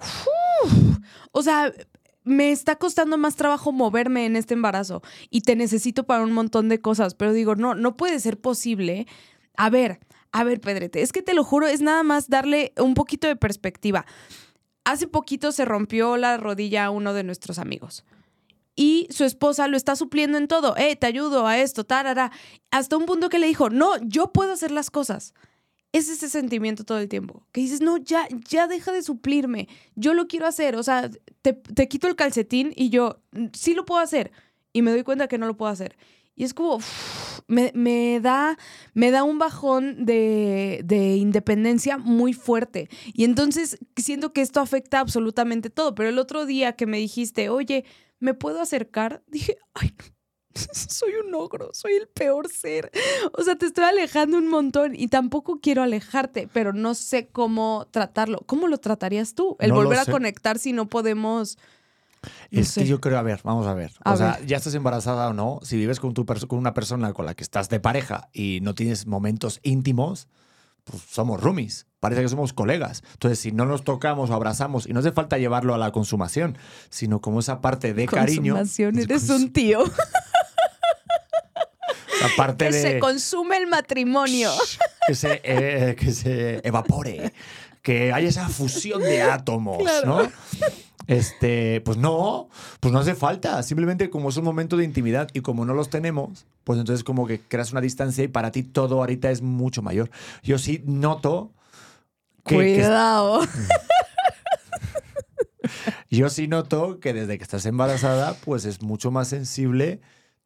[0.00, 0.98] "Uf".
[1.32, 1.72] o sea,
[2.26, 6.68] me está costando más trabajo moverme en este embarazo y te necesito para un montón
[6.68, 9.06] de cosas, pero digo, no, no puede ser posible.
[9.56, 10.00] A ver,
[10.32, 13.36] a ver, Pedrete, es que te lo juro, es nada más darle un poquito de
[13.36, 14.06] perspectiva.
[14.84, 18.04] Hace poquito se rompió la rodilla a uno de nuestros amigos.
[18.74, 20.76] Y su esposa lo está supliendo en todo.
[20.76, 22.32] Eh, te ayudo a esto, tarara.
[22.72, 25.32] Hasta un punto que le dijo, no, yo puedo hacer las cosas.
[25.92, 27.46] Es ese sentimiento todo el tiempo.
[27.52, 29.68] Que dices, no, ya, ya deja de suplirme.
[29.94, 30.76] Yo lo quiero hacer.
[30.76, 31.10] O sea,
[31.42, 34.32] te, te quito el calcetín y yo "Mm, sí lo puedo hacer.
[34.72, 35.96] Y me doy cuenta que no lo puedo hacer.
[36.34, 36.78] Y es como,
[37.48, 38.58] me, me da,
[38.94, 42.88] me da un bajón de, de independencia muy fuerte.
[43.14, 45.94] Y entonces siento que esto afecta absolutamente todo.
[45.94, 47.84] Pero el otro día que me dijiste, oye,
[48.20, 49.22] ¿me puedo acercar?
[49.28, 50.15] Dije, ay, no.
[50.72, 52.90] Soy un ogro, soy el peor ser.
[53.38, 57.86] O sea, te estoy alejando un montón y tampoco quiero alejarte, pero no sé cómo
[57.90, 58.40] tratarlo.
[58.46, 59.56] ¿Cómo lo tratarías tú?
[59.60, 60.10] El No volver a sé.
[60.12, 61.58] conectar si no podemos.
[62.50, 62.80] No Es sé.
[62.80, 63.92] que yo creo, a ver, vamos a ver.
[64.04, 64.46] A o sea, ver.
[64.46, 67.44] ya estás embarazada o no, si vives con, tu con una persona con la que
[67.44, 70.26] estás de pareja y no tienes momentos íntimos,
[70.84, 71.86] pues somos roomies.
[72.00, 73.02] Parece que somos colegas.
[73.12, 76.56] Entonces, si no nos tocamos o abrazamos, y no hace falta llevarlo a la consumación,
[76.88, 78.54] sino como esa parte de cariño.
[78.54, 79.80] Consumación, eres cons- un tío.
[82.56, 84.50] Que de, se consume el matrimonio.
[85.06, 87.32] que se, eh, que se evapore,
[87.82, 90.06] que haya esa fusión de átomos, Claro.
[90.24, 90.32] ¿no?
[91.06, 92.48] Este, pues no,
[92.80, 93.62] pues no hace falta.
[93.62, 97.28] Simplemente como es un momento de intimidad y como no los tenemos, pues entonces como
[97.28, 100.10] que creas una distancia y para ti todo ahorita es mucho mayor.
[100.42, 101.52] Yo sí noto
[102.44, 103.40] que, que- Cuidado.
[106.10, 110.00] yo sí noto que desde que estás embarazada, pues es mucho más sensible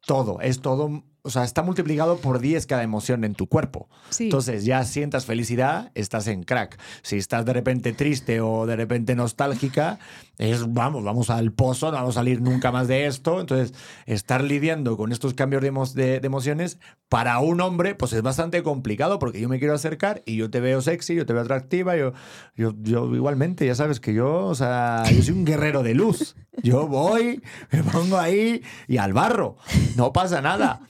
[0.05, 0.39] todo.
[0.41, 3.89] Es todo, o sea, está multiplicado por 10 cada emoción en tu cuerpo.
[4.09, 4.23] Sí.
[4.25, 6.79] Entonces ya sientas felicidad, estás en crack.
[7.03, 9.99] Si estás de repente triste o de repente nostálgica,
[10.39, 13.39] es vamos, vamos al pozo, no vamos a salir nunca más de esto.
[13.39, 13.73] Entonces,
[14.07, 18.21] estar lidiando con estos cambios de, emo- de- de emociones para un hombre, pues es
[18.23, 21.41] bastante complicado porque yo me quiero acercar y yo te veo sexy, yo te veo
[21.43, 22.13] atractiva, yo,
[22.55, 26.35] yo, yo igualmente, ya sabes que yo, o sea, yo soy un guerrero de luz.
[26.63, 29.57] Yo voy, me pongo ahí y al barro,
[29.95, 30.81] no pasa nada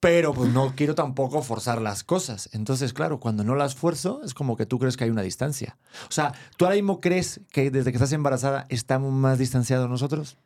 [0.00, 2.50] pero pues no quiero tampoco forzar las cosas.
[2.52, 5.78] Entonces, claro, cuando no las fuerzo, es como que tú crees que hay una distancia.
[6.08, 10.36] O sea, ¿tú ahora mismo crees que desde que estás embarazada estamos más distanciados nosotros?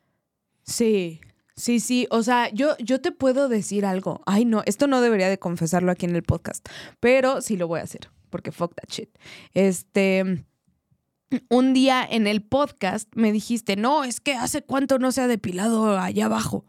[0.63, 1.21] Sí,
[1.57, 2.07] sí, sí.
[2.11, 4.23] O sea, yo, yo te puedo decir algo.
[4.25, 6.67] Ay, no, esto no debería de confesarlo aquí en el podcast,
[7.01, 9.11] pero sí lo voy a hacer, porque fuck that shit.
[9.53, 10.45] Este.
[11.49, 15.29] Un día en el podcast me dijiste, no, es que hace cuánto no se ha
[15.29, 16.65] depilado allá abajo.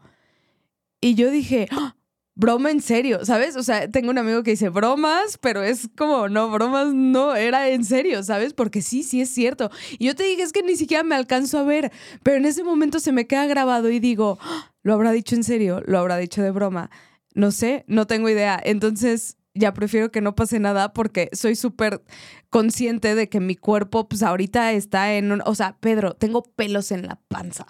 [1.00, 1.96] Y yo dije, "Ah,
[2.34, 3.56] broma en serio, ¿sabes?
[3.56, 7.68] O sea, tengo un amigo que dice bromas, pero es como, no, bromas no, era
[7.68, 8.54] en serio, ¿sabes?
[8.54, 9.70] Porque sí, sí es cierto.
[9.98, 11.92] Y yo te dije, es que ni siquiera me alcanzo a ver,
[12.22, 15.44] pero en ese momento se me queda grabado y digo, "Ah, ¿lo habrá dicho en
[15.44, 15.82] serio?
[15.86, 16.90] ¿Lo habrá dicho de broma?
[17.34, 18.60] No sé, no tengo idea.
[18.62, 22.02] Entonces ya prefiero que no pase nada porque soy súper
[22.50, 26.90] consciente de que mi cuerpo, pues ahorita está en un, o sea, Pedro, tengo pelos
[26.92, 27.66] en la panza.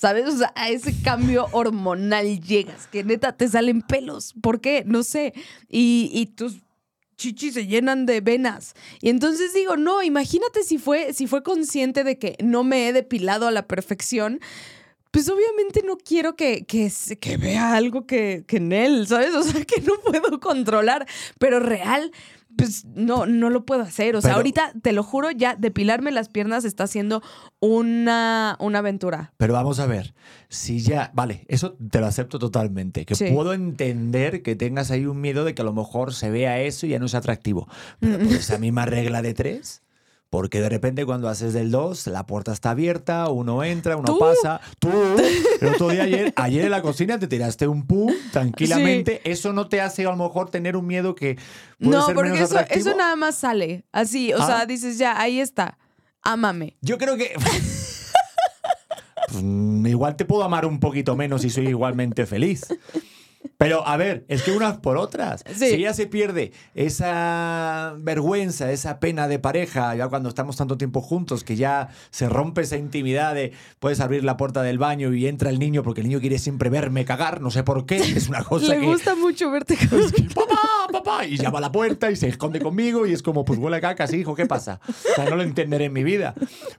[0.00, 0.28] ¿Sabes?
[0.28, 4.32] O sea, a ese cambio hormonal llegas, que neta te salen pelos.
[4.40, 4.82] ¿Por qué?
[4.86, 5.34] No sé.
[5.68, 6.62] Y, y tus
[7.18, 8.72] chichis se llenan de venas.
[9.02, 12.94] Y entonces digo, no, imagínate si fue, si fue consciente de que no me he
[12.94, 14.40] depilado a la perfección.
[15.10, 19.34] Pues obviamente no quiero que, que, que vea algo que, que en él, ¿sabes?
[19.34, 21.06] O sea, que no puedo controlar.
[21.38, 22.10] Pero real,
[22.56, 24.16] pues no, no lo puedo hacer.
[24.16, 27.22] O sea, Pero- ahorita, te lo juro, ya depilarme las piernas está siendo
[27.60, 29.32] una, una aventura.
[29.36, 30.14] Pero vamos a ver,
[30.48, 33.30] si ya, vale, eso te lo acepto totalmente, que Sí.
[33.32, 36.86] puedo entender que tengas ahí un miedo de que a lo mejor se vea eso
[36.86, 37.68] y ya no es atractivo.
[38.00, 39.82] Pero por esa misma regla de tres,
[40.30, 44.18] porque de repente cuando haces del dos, la puerta está abierta, uno entra, uno Tú.
[44.20, 44.88] pasa, tú,
[45.60, 49.68] el otro día ayer, ayer en la cocina te tiraste un pum tranquilamente, eso no
[49.68, 51.36] te hace a lo mejor tener un miedo que
[51.78, 52.88] puede No, ser porque menos eso, atractivo.
[52.90, 53.84] eso nada más sale.
[53.92, 54.46] Así, o Ah.
[54.46, 55.76] sea, dices ya, ahí está.
[56.22, 56.76] Ámame.
[56.80, 57.32] Yo creo que.
[59.28, 62.66] Pues, mm, igual te puedo amar un poquito menos y soy igualmente feliz.
[63.56, 65.44] Pero a ver, es que unas por otras.
[65.54, 65.70] Sí.
[65.70, 71.00] Si ya se pierde esa vergüenza, esa pena de pareja, ya cuando estamos tanto tiempo
[71.00, 75.26] juntos, que ya se rompe esa intimidad de puedes abrir la puerta del baño y
[75.26, 78.28] entra el niño porque el niño quiere siempre verme cagar, no sé por qué, es
[78.28, 78.86] una cosa Le que.
[78.86, 80.00] gusta mucho verte con...
[80.00, 80.58] Es que, papá,
[80.92, 83.76] papá, y llama a la puerta y se esconde conmigo y es como, pues huele
[83.76, 84.80] a caca, sí, hijo, ¿qué pasa?
[84.88, 86.34] O sea, no lo entenderé en mi vida.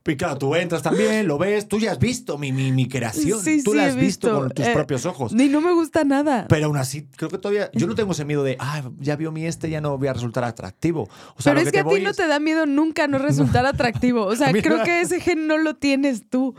[0.08, 3.40] Y claro, tú entras también, lo ves, tú ya has visto mi, mi, mi creación,
[3.40, 4.40] Sí, tú sí, la has visto, visto.
[4.40, 5.32] con tus Eh, propios ojos.
[5.32, 6.48] Ni no me gusta nada.
[6.50, 9.32] Pero aún así, creo que todavía, yo no tengo ese miedo de, ah, ya vio
[9.32, 11.08] mi este, ya no voy a resultar atractivo.
[11.36, 13.18] O sea, Pero lo es que, a ti no es- te da miedo nunca no
[13.20, 14.26] resultar atractivo.
[14.26, 16.56] O sea, creo que ese gen no lo tienes tú.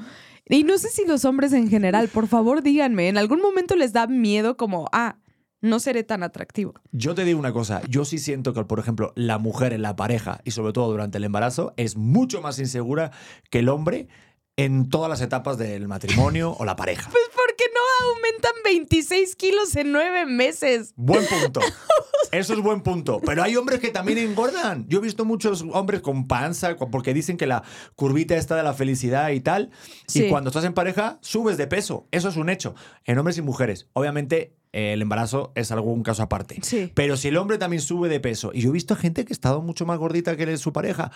[0.49, 3.93] Y no sé si los hombres en general, por favor díganme, ¿en algún momento les
[3.93, 5.17] da miedo como, ah,
[5.63, 6.75] no seré tan atractivo?
[6.91, 9.97] Yo te digo una cosa, yo sí siento que, por ejemplo, la mujer en la
[9.97, 13.13] pareja y sobre todo durante el embarazo es mucho más insegura
[13.49, 14.09] que el hombre
[14.57, 17.09] en todas las etapas del matrimonio o la pareja.
[17.11, 20.93] Pues porque no aumentan 26 kilos en nueve meses.
[20.97, 21.61] Buen punto.
[22.33, 23.21] eso es buen punto.
[23.25, 24.87] Pero hay hombres que también engordan.
[24.89, 27.63] Yo he visto muchos hombres con panza porque dicen que la
[27.95, 29.71] curvita está de la felicidad y tal.
[30.07, 30.25] Sí.
[30.25, 32.09] Y cuando estás en pareja, subes de peso.
[32.11, 32.75] Eso es un hecho.
[33.05, 33.89] En hombres y mujeres.
[33.93, 36.59] Obviamente, el embarazo es algún caso aparte.
[36.63, 36.91] Sí.
[36.95, 39.37] Pero si el hombre también sube de peso, y yo he visto gente que ha
[39.37, 41.13] estado mucho más gordita que su pareja,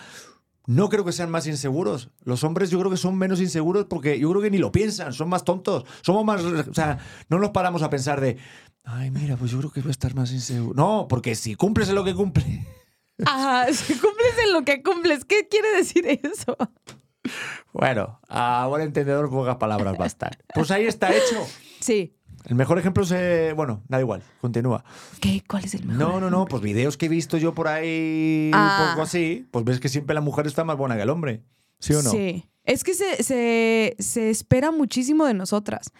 [0.67, 2.09] no creo que sean más inseguros.
[2.23, 5.13] Los hombres yo creo que son menos inseguros porque yo creo que ni lo piensan,
[5.13, 5.85] son más tontos.
[6.01, 6.99] Somos más, o sea,
[7.29, 8.37] no nos paramos a pensar de,
[8.87, 10.73] ay, mira, pues yo creo que voy a estar más inseguro.
[10.75, 12.65] No, porque si cumples en lo que cumple.
[13.25, 16.55] Ajá, si cumples en lo que cumples, ¿qué quiere decir eso?
[17.73, 20.31] Bueno, a buen entendedor pocas palabras bastan.
[20.53, 21.45] Pues ahí está hecho.
[21.79, 22.13] Sí.
[22.45, 24.85] El mejor ejemplo es, eh, bueno, da igual, continúa.
[25.19, 25.43] ¿Qué?
[25.47, 25.99] ¿Cuál es el mejor?
[26.01, 28.85] No, no, no, pues videos que he visto yo por ahí, Ah.
[28.85, 31.43] un poco así, pues ves que siempre la mujer está más buena que el hombre.
[31.79, 32.09] ¿Sí o no?
[32.09, 32.45] Sí.
[32.63, 35.91] Es que se, se, se espera muchísimo de nosotras.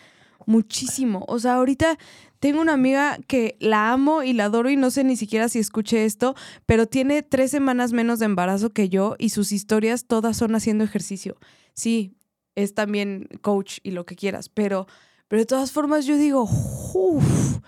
[0.47, 1.25] Muchísimo.
[1.27, 1.97] O sea, ahorita
[2.39, 5.59] tengo una amiga que la amo y la adoro y no sé ni siquiera si
[5.59, 10.37] escuché esto, pero tiene tres semanas menos de embarazo que yo y sus historias todas
[10.37, 11.35] son haciendo ejercicio.
[11.73, 12.15] Sí,
[12.55, 14.87] es también coach y lo que quieras, pero,
[15.27, 17.59] pero de todas formas yo digo, uff,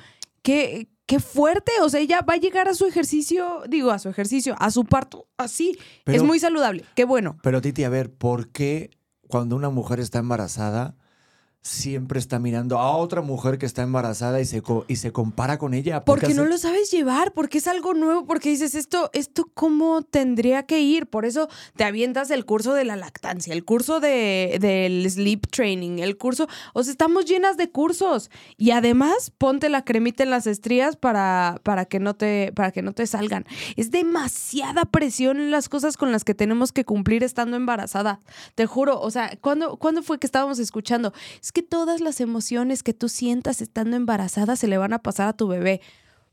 [0.41, 1.73] qué, qué fuerte.
[1.81, 4.85] O sea, ella va a llegar a su ejercicio, digo, a su ejercicio, a su
[4.85, 5.77] parto, así.
[6.05, 6.85] Pero- es muy saludable.
[6.95, 7.37] Qué bueno.
[7.43, 8.89] Pero Titi, a ver, ¿por qué
[9.27, 10.95] cuando una mujer está embarazada
[11.61, 15.57] siempre está mirando a otra mujer que está embarazada y se, co- y se compara
[15.57, 16.03] con ella?
[16.05, 19.49] ¿Por qué Porque no lo sabes llevar, porque es algo nuevo, porque dices, esto, esto
[19.53, 21.07] cómo tendría que ir.
[21.07, 25.99] Por eso te avientas el curso de la lactancia, el curso de, del sleep training,
[25.99, 26.47] el curso.
[26.73, 28.31] O sea, estamos llenas de cursos.
[28.57, 32.81] Y además, ponte la cremita en las estrías para, para, que, no te, para que
[32.81, 33.45] no te salgan.
[33.75, 38.19] Es demasiada presión en las cosas con las que tenemos que cumplir estando embarazada.
[38.55, 41.13] Te juro, o sea, ¿cuándo, ¿cuándo fue que estábamos escuchando?
[41.41, 45.27] Es que todas las emociones que tú sientas estando embarazada se le van a pasar
[45.27, 45.81] a tu bebé.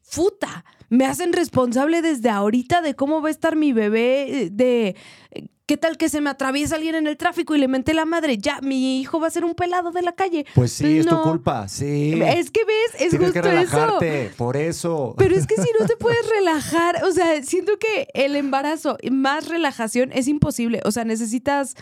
[0.03, 4.95] Futa, me hacen responsable desde ahorita de cómo va a estar mi bebé, eh, de
[5.33, 8.05] eh, qué tal que se me atraviesa alguien en el tráfico y le menté la
[8.05, 10.47] madre, ya, mi hijo va a ser un pelado de la calle.
[10.55, 12.13] Pues sí, es tu culpa, sí.
[12.25, 13.49] Es que ves, es Tienes justo que eso.
[13.49, 15.15] relajarte, por eso.
[15.19, 19.49] Pero es que si no te puedes relajar, o sea, siento que el embarazo más
[19.49, 20.81] relajación es imposible.
[20.85, 21.75] O sea, necesitas,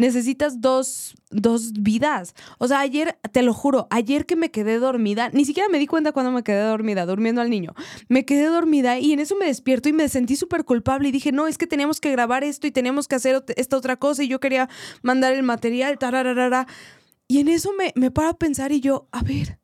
[0.00, 2.34] necesitas dos, dos vidas.
[2.58, 5.86] O sea, ayer, te lo juro, ayer que me quedé dormida, ni siquiera me di
[5.86, 7.74] cuenta cuando me quedé dormida, durmiendo al niño.
[8.08, 11.32] Me quedé dormida y en eso me despierto y me sentí súper culpable y dije,
[11.32, 14.28] no, es que teníamos que grabar esto y teníamos que hacer esta otra cosa y
[14.28, 14.68] yo quería
[15.02, 16.66] mandar el material, tarararara.
[17.28, 19.60] Y en eso me, me paro a pensar y yo, a ver,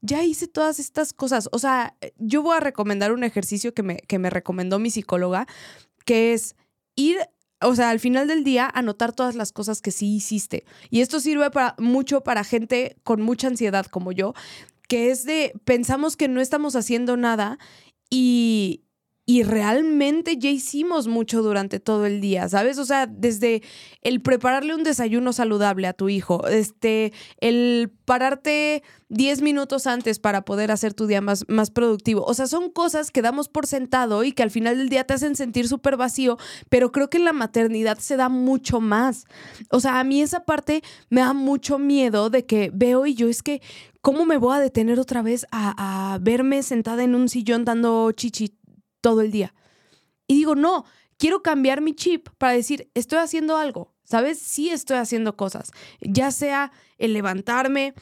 [0.00, 1.48] ya hice todas estas cosas.
[1.52, 5.46] O sea, yo voy a recomendar un ejercicio que me, que me recomendó mi psicóloga,
[6.04, 6.56] que es
[6.96, 7.18] ir,
[7.60, 10.64] o sea, al final del día, anotar todas las cosas que sí hiciste.
[10.90, 14.34] Y esto sirve para, mucho para gente con mucha ansiedad como yo,
[14.88, 17.58] que es de, pensamos que no estamos haciendo nada
[18.10, 18.84] y...
[19.30, 22.78] Y realmente ya hicimos mucho durante todo el día, ¿sabes?
[22.78, 23.62] O sea, desde
[24.00, 30.46] el prepararle un desayuno saludable a tu hijo, este, el pararte 10 minutos antes para
[30.46, 32.24] poder hacer tu día más, más productivo.
[32.24, 35.12] O sea, son cosas que damos por sentado y que al final del día te
[35.12, 36.38] hacen sentir súper vacío,
[36.70, 39.26] pero creo que en la maternidad se da mucho más.
[39.70, 43.28] O sea, a mí esa parte me da mucho miedo de que veo y yo
[43.28, 43.60] es que,
[44.00, 48.10] ¿cómo me voy a detener otra vez a, a verme sentada en un sillón dando
[48.12, 48.57] chichi
[49.00, 49.54] todo el día?
[50.26, 50.84] Y digo, no,
[51.16, 54.38] quiero cambiar mi chip para decir, estoy haciendo algo, ¿sabes?
[54.38, 57.94] Sí estoy haciendo cosas, ya sea el levantarme,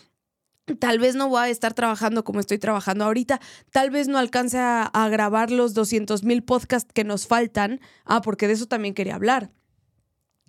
[0.80, 3.40] Tal vez no voy a estar trabajando como estoy trabajando ahorita.
[3.70, 7.80] Tal vez no alcance a, grabar los 200 mil podcasts que nos faltan.
[8.04, 9.52] Ah, porque de eso también quería hablar.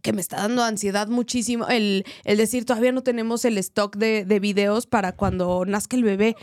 [0.01, 4.25] Que me está dando ansiedad muchísimo el, el decir todavía no tenemos el stock de,
[4.25, 6.35] de videos para cuando nazca el bebé.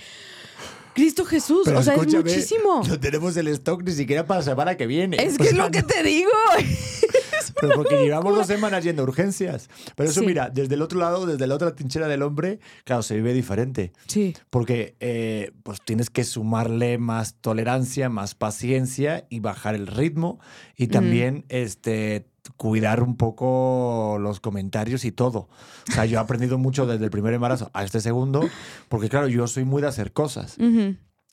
[0.94, 2.82] Cristo Jesús, Pero o sea, es muchísimo.
[2.88, 5.16] No tenemos el stock ni siquiera para la semana que viene.
[5.22, 6.30] Es O que es lo que te digo.
[7.60, 9.68] Pero porque llevamos dos semanas yendo a urgencias.
[9.96, 10.26] Pero eso, Sí.
[10.26, 13.92] mira, desde el otro lado, desde la otra trinchera del hombre, claro, se vive diferente.
[14.06, 14.34] Sí.
[14.50, 20.40] Porque eh, pues tienes que sumarle más tolerancia, más paciencia y bajar el ritmo.
[20.76, 22.26] Y también este,
[22.56, 25.48] cuidar un poco los comentarios y todo.
[25.88, 28.48] O sea, yo he aprendido mucho desde el primer embarazo a este segundo,
[28.88, 30.56] porque claro, yo soy muy de hacer cosas.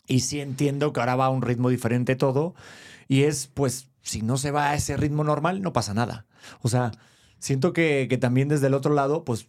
[0.07, 2.55] Y sí entiendo que ahora va a un ritmo diferente todo.
[3.07, 6.25] Y es, pues, si no se va a ese ritmo normal, no pasa nada.
[6.61, 6.91] O sea,
[7.39, 9.47] siento que, que también desde el otro lado, pues,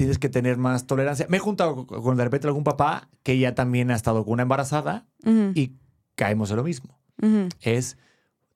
[0.00, 1.26] tienes que tener más tolerancia.
[1.28, 4.44] Me he juntado con, de repente algún papá que ya también ha estado con una
[4.44, 5.06] embarazada
[5.54, 5.74] y
[6.14, 6.98] caemos en lo mismo.
[7.60, 7.98] Es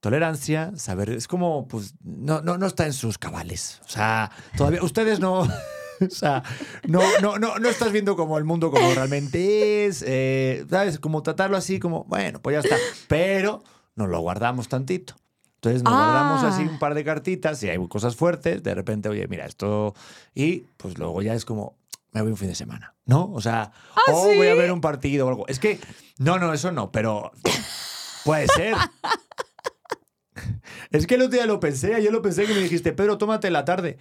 [0.05, 3.81] tolerancia, saber, es como, pues, no, no, no está en sus cabales.
[3.87, 5.49] O sea, todavía, ustedes no...
[6.01, 6.43] O sea,
[6.89, 10.99] no, no, no, no estás viendo como el mundo como realmente es, eh, ¿sabes?
[10.99, 12.77] Como tratarlo así, como, bueno, pues ya está.
[13.07, 13.63] Pero
[13.95, 15.15] nos lo guardamos tantito.
[15.55, 16.49] Entonces nos guardamos Ah.
[16.49, 19.95] así un par de cartitas y hay cosas fuertes, de repente, oye, mira, esto...
[20.35, 21.79] Y pues luego ya es como,
[22.11, 23.31] me voy un fin de semana, ¿no?
[23.33, 23.71] O sea,
[24.13, 25.47] o voy a ver un partido o algo.
[25.47, 25.79] Es que,
[26.19, 27.31] no, no, eso no, pero
[28.25, 28.75] puede ser.
[30.91, 33.51] Es que el otro día lo pensé, ayer lo pensé que me dijiste, Pedro, tómate
[33.51, 33.99] la tarde.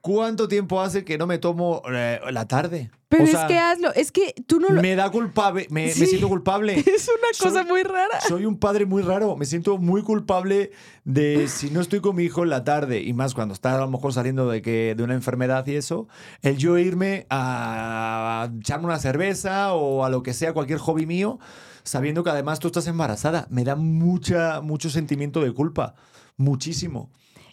[0.00, 2.88] ¿Cuánto tiempo hace que no me tomo eh, la tarde?
[3.08, 3.92] Pero O es sea, que hazlo.
[3.94, 4.80] Es que tú no lo.
[4.80, 6.74] me da culpable, me, me siento culpable.
[6.86, 8.20] Es una cosa Soy- muy rara.
[8.28, 10.70] Soy un padre muy raro, me siento muy culpable
[11.04, 13.78] de si no estoy con mi hijo en la tarde y más cuando está a
[13.78, 16.06] lo mejor saliendo de que de una enfermedad y eso,
[16.42, 21.40] el yo irme a echarme una cerveza o a lo que sea cualquier hobby mío,
[21.88, 25.94] sabiendo que además tú estás embarazada, me da mucha mucho sentimiento de culpa,
[26.36, 27.10] muchísimo.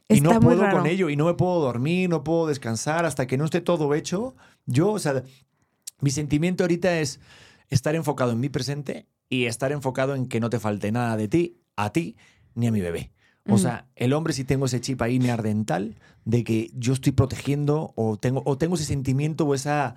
[0.07, 0.77] Y Está no muy puedo raro.
[0.77, 3.93] con ello y no me puedo dormir, no puedo descansar hasta que no esté todo
[3.95, 4.35] hecho.
[4.65, 5.23] Yo, o sea,
[5.99, 7.19] mi sentimiento ahorita es
[7.69, 11.27] estar enfocado en mi presente y estar enfocado en que no te falte nada de
[11.27, 12.15] ti, a ti,
[12.53, 13.11] ni a mi bebé.
[13.47, 13.57] O Mm.
[13.59, 15.95] sea, el hombre si tengo ese chip ahí neardental
[16.25, 19.95] de que yo estoy protegiendo o tengo, o tengo ese sentimiento o esa,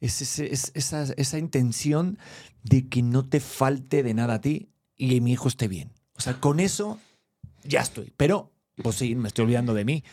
[0.00, 2.18] ese- es- esa, esa intención
[2.62, 5.92] de que no te falte de nada a ti y que mi hijo esté bien.
[6.16, 6.98] O sea, con eso
[7.64, 8.12] ya estoy.
[8.16, 10.04] Pero, pues sí, me estoy olvidando de mí.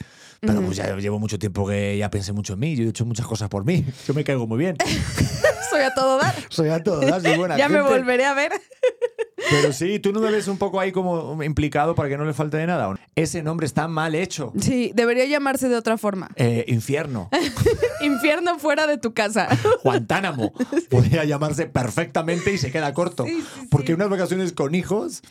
[0.41, 2.75] Pero pues ya llevo mucho tiempo que ya pensé mucho en mí.
[2.75, 3.85] Yo he hecho muchas cosas por mí.
[4.05, 4.75] Yo me caigo muy bien.
[5.69, 6.35] Soy a todo dar.
[6.49, 7.89] Soy a todas, soy buena ya me gente.
[7.89, 8.51] volveré a ver.
[9.49, 12.33] Pero sí, tú no me ves un poco ahí como implicado para que no le
[12.33, 12.95] falte de nada.
[13.15, 14.53] Ese nombre está mal hecho.
[14.59, 16.29] Sí, debería llamarse de otra forma.
[16.35, 17.29] Eh, infierno,
[18.01, 19.47] Infierno fuera de tu casa.
[19.83, 20.53] Guantánamo.
[20.89, 23.25] Podría llamarse perfectamente y se queda corto.
[23.25, 23.93] Sí, sí, Porque sí.
[23.93, 25.21] unas vacaciones con hijos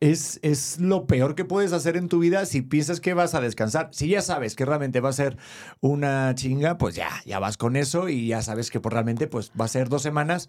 [0.00, 3.40] es, es lo peor que puedes hacer en tu vida si piensas que vas a
[3.40, 3.88] descansar.
[3.92, 5.36] Si ya sabes que realmente va a ser
[5.80, 9.52] una chinga, pues ya, ya vas con eso y ya sabes que pues, realmente pues,
[9.58, 10.48] va a ser dos semanas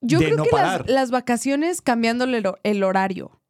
[0.00, 0.84] Yo de creo no que las, parar.
[0.90, 3.40] las vacaciones cambiándole el, el horario.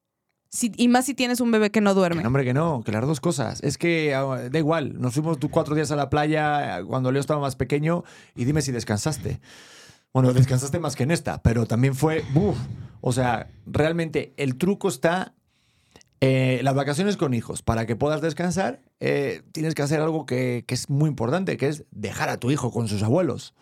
[0.52, 2.22] Si- y más si tienes un bebé que no Que duerme.
[2.22, 3.62] no, hombre, que no, que las dos cosas.
[3.62, 7.40] Es que ah, da igual, nos fuimos cuatro días a la playa cuando Leo estaba
[7.40, 8.02] más pequeño
[8.34, 9.40] y dime si descansaste.
[10.12, 12.58] Bueno, descansaste más que en esta, pero también fue, ¡buf!
[13.00, 15.34] o sea, realmente el truco está,
[16.20, 20.64] eh, las vacaciones con hijos, para que puedas descansar, eh, tienes que hacer algo que,
[20.66, 23.54] que es muy importante, que es dejar a tu hijo con sus abuelos.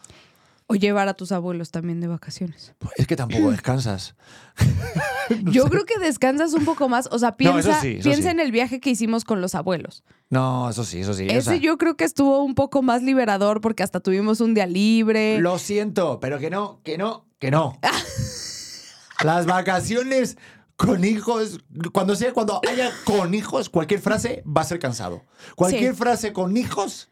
[0.71, 2.75] O llevar a tus abuelos también de vacaciones.
[2.79, 4.15] Pues Es que tampoco descansas.
[5.45, 7.09] Yo creo que descansas un poco más.
[7.11, 8.29] O sea, piensa, sí, eso piensa sí.
[8.29, 10.05] en el viaje que hicimos con los abuelos.
[10.31, 11.25] No, eso sí, eso sí.
[11.27, 14.53] o Ese sea, yo creo que estuvo un poco más liberador porque hasta tuvimos un
[14.55, 15.39] día libre.
[15.41, 17.79] Lo siento, pero que no, que no, que no.
[19.25, 20.37] Las vacaciones
[20.77, 21.59] con hijos,
[21.93, 25.25] cuando sea, cuando haya con hijos, cualquier frase va a ser cansado.
[25.57, 25.99] Cualquier Sí.
[25.99, 27.11] frase con hijos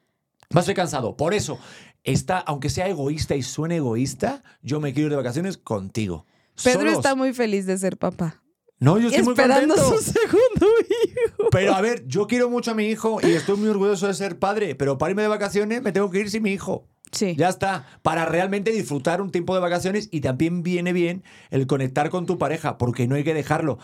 [0.56, 1.16] va a ser cansado.
[1.16, 1.58] Por eso,
[2.06, 6.26] está, aunque sea egoísta y suene egoísta, yo me quiero ir de vacaciones contigo.
[6.64, 6.94] Pedro Solos.
[6.94, 8.42] está muy feliz de ser papá.
[8.78, 9.98] No, yo estoy muy Esperando contento.
[10.02, 11.48] su segundo hijo.
[11.50, 14.38] Pero a ver, yo quiero mucho a mi hijo y estoy muy orgulloso de ser
[14.38, 16.86] padre, pero para irme de vacaciones me tengo que ir sin mi hijo.
[17.12, 17.34] Sí.
[17.36, 17.86] Ya está.
[18.02, 22.36] Para realmente disfrutar un tiempo de vacaciones y también viene bien el conectar con tu
[22.36, 23.78] pareja, porque no hay que dejarlo.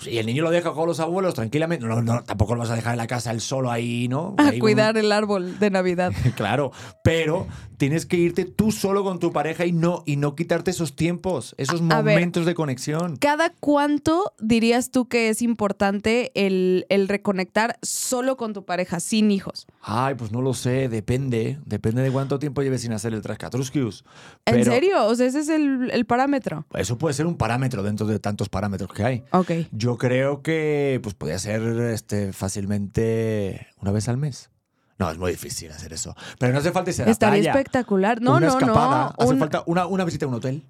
[0.00, 2.76] Si el niño lo deja con los abuelos tranquilamente, no, no, tampoco lo vas a
[2.76, 4.34] dejar en la casa él solo ahí, ¿no?
[4.38, 6.12] A Ahí cuidar el árbol de Navidad.
[6.36, 6.70] Claro,
[7.02, 7.46] pero
[7.78, 11.54] tienes que irte tú solo con tu pareja y no, y no quitarte esos tiempos,
[11.58, 12.14] esos A- a ver.
[12.14, 13.16] momentos de conexión.
[13.16, 19.30] ¿Cada cuánto dirías tú que es importante el, el reconectar solo con tu pareja, sin
[19.30, 19.66] hijos?
[19.80, 21.58] Ay, pues no lo sé, depende.
[21.64, 24.04] Depende de cuánto tiempo lleves sin hacer el Trascatrusquius.
[24.44, 25.06] ¿En serio?
[25.06, 26.66] O sea, ese es el, el parámetro.
[26.74, 29.24] Eso puede ser un parámetro dentro de tantos parámetros que hay.
[29.32, 29.50] Ok.
[29.72, 34.50] Yo creo que pues podría ser este, fácilmente una vez al mes.
[34.98, 36.16] No, es muy difícil hacer eso.
[36.38, 37.50] Pero no hace falta a la Estaría playa.
[37.52, 38.20] espectacular.
[38.20, 39.14] No, una no, escapada.
[39.16, 39.24] no.
[39.24, 40.64] Hace Un- falta una, una visita a un hotel.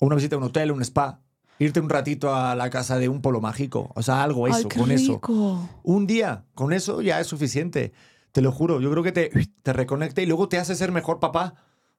[0.00, 1.20] O una visita a un hotel, un spa.
[1.58, 3.92] Irte un ratito a la casa de un polo mágico.
[3.94, 5.12] O sea, algo eso, Ay, qué con eso.
[5.14, 5.68] rico.
[5.84, 7.92] Un día, con eso ya es suficiente.
[8.32, 8.80] Te lo juro.
[8.80, 9.30] Yo creo que te,
[9.62, 11.54] te reconecta y luego te hace ser mejor papá.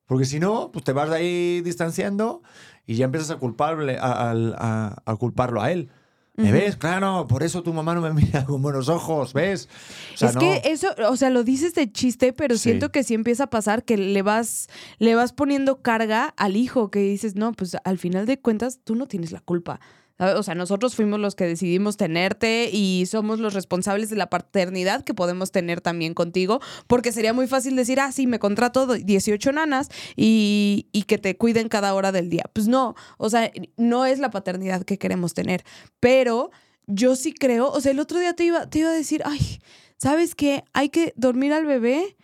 [0.06, 2.42] Porque si no, pues te vas de ahí distanciando
[2.86, 5.90] y ya empiezas a culparle, a, al- a- a culparlo a él.
[6.38, 6.76] ¿Me ves?
[6.78, 9.68] Claro, por eso tu mamá no me mira con buenos ojos, ¿ves?
[10.14, 10.40] O sea, es no.
[10.42, 12.64] que eso, o sea, lo dices de chiste, pero Sí.
[12.70, 14.68] siento que sí empieza a pasar que le vas,
[15.00, 18.94] le vas poniendo carga al hijo, que dices, no, pues al final de cuentas tú
[18.96, 19.80] no tienes la culpa.
[20.20, 25.04] O sea, nosotros fuimos los que decidimos tenerte y somos los responsables de la paternidad
[25.04, 29.52] que podemos tener también contigo, porque sería muy fácil decir, ah, sí, me contrato 18
[29.52, 32.44] nanas y, y que te cuiden cada hora del día.
[32.54, 35.64] Pues no, o sea, no es la paternidad que queremos tener,
[36.00, 36.50] pero
[36.88, 39.60] yo sí creo, o sea, el otro día te iba, te iba a decir, ay,
[39.98, 40.64] ¿sabes qué?
[40.74, 42.17] Hay que dormir al bebé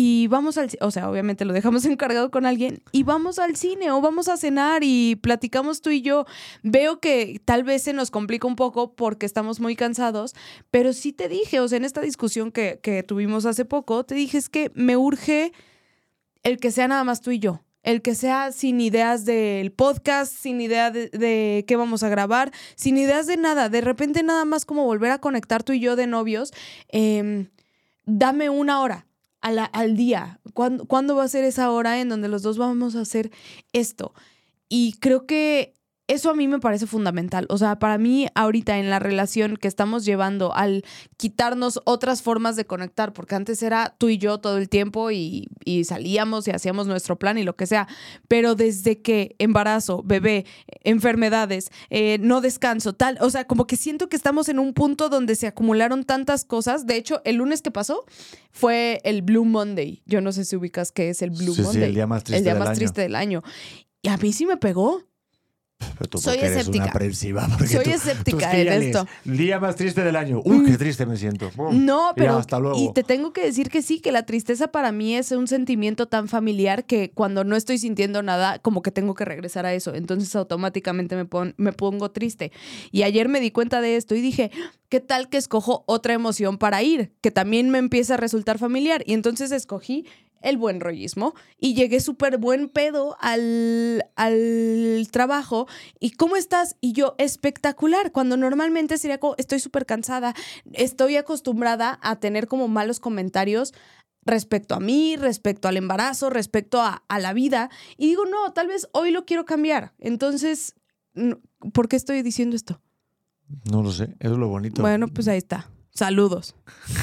[0.00, 3.90] y vamos al, o sea, obviamente lo dejamos encargado con alguien y vamos al cine
[3.90, 6.24] o vamos a cenar y platicamos tú y yo.
[6.62, 10.36] Veo que tal vez se nos complica un poco porque estamos muy cansados,
[10.70, 14.14] pero sí te dije, o sea, en esta discusión que, que tuvimos hace poco, te
[14.14, 15.52] dije es que me urge
[16.44, 17.64] el que sea nada más tú y yo.
[17.82, 22.52] El que sea sin ideas del podcast, sin idea de, de qué vamos a grabar,
[22.76, 23.68] sin ideas de nada.
[23.68, 26.52] De repente nada más como volver a conectar tú y yo de novios.
[26.88, 27.48] Em,
[28.06, 29.07] dame una hora
[29.40, 30.40] a la- al día.
[30.54, 33.30] ¿Cuándo, cuándo va a ser esa hora en donde los dos vamos a hacer
[33.72, 34.14] esto?
[34.68, 35.74] Y creo que
[36.08, 37.46] eso a mí me parece fundamental.
[37.50, 40.82] O sea, para mí ahorita en la relación que estamos llevando al
[41.16, 45.48] quitarnos otras formas de conectar, porque antes era tú y yo todo el tiempo y,
[45.64, 47.86] y salíamos y hacíamos nuestro plan y lo que sea,
[48.26, 50.46] pero desde que embarazo, bebé,
[50.82, 55.08] enfermedades, eh, no descanso, tal, o sea, como que siento que estamos en un punto
[55.08, 56.86] donde se acumularon tantas cosas.
[56.86, 58.04] De hecho, el lunes que pasó
[58.50, 60.02] fue el Blue Monday.
[60.06, 61.82] Yo no sé si ubicas qué es el Blue Sí, sí, Monday.
[61.84, 62.76] el día más triste El día del más año.
[62.78, 63.42] triste del año.
[64.00, 65.02] Y a mí sí me pegó.
[65.78, 66.84] Pero tú Soy porque eres escéptica.
[66.84, 67.48] una aprensiva.
[67.56, 69.06] porque Soy tú- escéptica tú es que en esto.
[69.24, 70.42] Día más triste del año.
[70.44, 71.50] Uy, qué triste me siento.
[71.72, 72.78] No, Ya, pero hasta luego.
[72.78, 76.06] y te tengo que decir que sí, que la tristeza para mí es un sentimiento
[76.06, 79.94] tan familiar que cuando no estoy sintiendo nada, como que tengo que regresar a eso.
[79.94, 82.52] Entonces automáticamente me, pon- me pongo triste.
[82.90, 84.50] Y ayer me di cuenta de esto y dije,
[84.88, 87.12] ¿qué tal que escojo otra emoción para ir?
[87.20, 89.02] Que también me empieza a resultar familiar.
[89.06, 90.06] Y entonces escogí
[90.42, 95.66] el buen rollismo y llegué súper buen pedo al, al trabajo.
[96.00, 96.76] ¿Y cómo estás?
[96.80, 100.34] Y yo, espectacular, cuando normalmente sería como, estoy súper cansada,
[100.72, 103.74] estoy acostumbrada a tener como malos comentarios
[104.24, 107.70] respecto a mí, respecto al embarazo, respecto a, a la vida.
[107.96, 109.94] Y digo, no, tal vez hoy lo quiero cambiar.
[109.98, 110.74] Entonces,
[111.72, 112.80] ¿por qué estoy diciendo esto?
[113.70, 114.82] No lo sé, eso es lo bonito.
[114.82, 115.70] Bueno, pues ahí está.
[115.98, 116.54] Saludos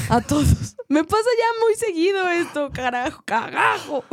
[0.07, 0.77] a todos.
[0.87, 4.05] Me pasa ya muy seguido esto, carajo, cagajo.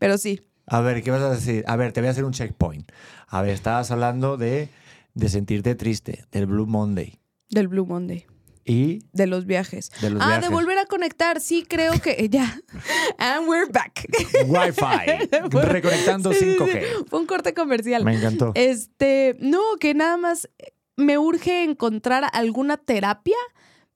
[0.00, 1.62] Pero sí, A ver, ¿qué vas a decir?
[1.68, 2.90] A ver, te voy a hacer un checkpoint.
[3.28, 4.68] A ver, estabas hablando de,
[5.14, 7.20] de sentirte triste, del Blue Monday.
[7.50, 8.26] del Blue Monday.
[8.64, 9.92] Y De los viajes.
[10.00, 10.48] De los ah, viajes.
[10.48, 11.40] de volver a conectar.
[11.40, 12.60] Sí, creo que ya.
[13.18, 14.08] And we're back.
[14.44, 15.28] Wi-Fi.
[15.68, 16.72] Reconectando Sí, sí, 5G.
[16.72, 17.04] sí.
[17.08, 18.02] Fue un corte comercial.
[18.02, 18.50] Me encantó.
[18.56, 20.48] Este, no, que nada más
[20.96, 23.36] me urge encontrar alguna terapia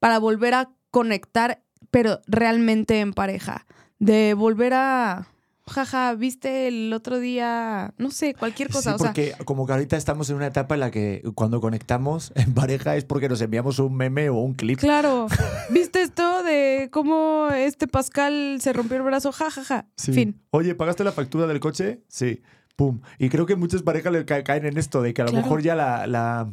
[0.00, 3.66] para volver a conectar, pero realmente en pareja.
[4.00, 5.28] De volver a.
[5.66, 8.90] Jaja, viste el otro día, no sé, cualquier cosa.
[8.90, 11.60] Sí, o sea, porque como que ahorita estamos en una etapa en la que cuando
[11.60, 14.80] conectamos en pareja es porque nos enviamos un meme o un clip.
[14.80, 15.28] Claro.
[15.70, 19.30] ¿Viste esto de cómo este Pascal se rompió el brazo?
[19.30, 19.86] Ja, ja, ja.
[19.96, 20.12] Sí.
[20.12, 20.40] Fin.
[20.50, 22.02] Oye, ¿pagaste la factura del coche?
[22.08, 22.42] Sí.
[22.74, 23.00] Pum.
[23.20, 25.44] Y creo que muchas parejas le ca- caen en esto, de que a lo Claro.
[25.44, 26.50] mejor ya la, la,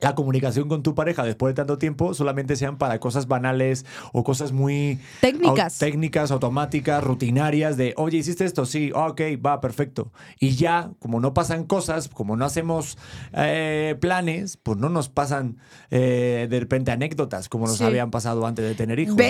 [0.00, 4.24] la comunicación con tu pareja después de tanto tiempo solamente sean para cosas banales o
[4.24, 5.76] cosas muy Técnicas.
[5.76, 8.64] au- técnicas, automáticas, rutinarias, de, oye, ¿hiciste esto?
[8.66, 10.12] Sí, Ah, ok, va, perfecto.
[10.38, 12.96] Y ya, como no pasan cosas, como no hacemos
[13.32, 15.58] eh, planes, pues no nos pasan
[15.90, 17.84] eh, de repente anécdotas como nos Sí.
[17.84, 19.16] habían pasado antes de tener hijos.
[19.16, 19.22] ¿no?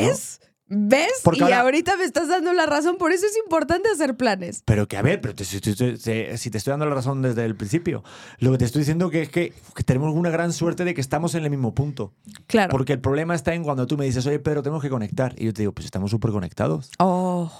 [0.73, 1.21] ¿Ves?
[1.25, 4.63] Porque y ahora- ahorita me estás dando la razón, por eso es importante hacer planes.
[4.65, 7.23] Pero que a ver, pero te- si, si- si- si te estoy dando la razón
[7.23, 8.05] desde el principio,
[8.39, 11.01] lo que te estoy diciendo que es que, que tenemos una gran suerte de que
[11.01, 12.13] estamos en el mismo punto.
[12.47, 12.71] Claro.
[12.71, 15.35] Porque el problema está en cuando tú me dices, oye, Pedro, tenemos que conectar.
[15.37, 16.91] Y yo te digo, pues estamos súper conectados.
[17.01, 17.51] Oh.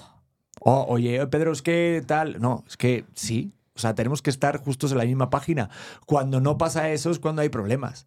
[0.61, 2.39] O, oye, Pedro, es que tal.
[2.39, 3.51] No, es que sí.
[3.75, 5.69] O sea, tenemos que estar justos en la misma página.
[6.05, 8.05] Cuando no pasa eso es cuando hay problemas.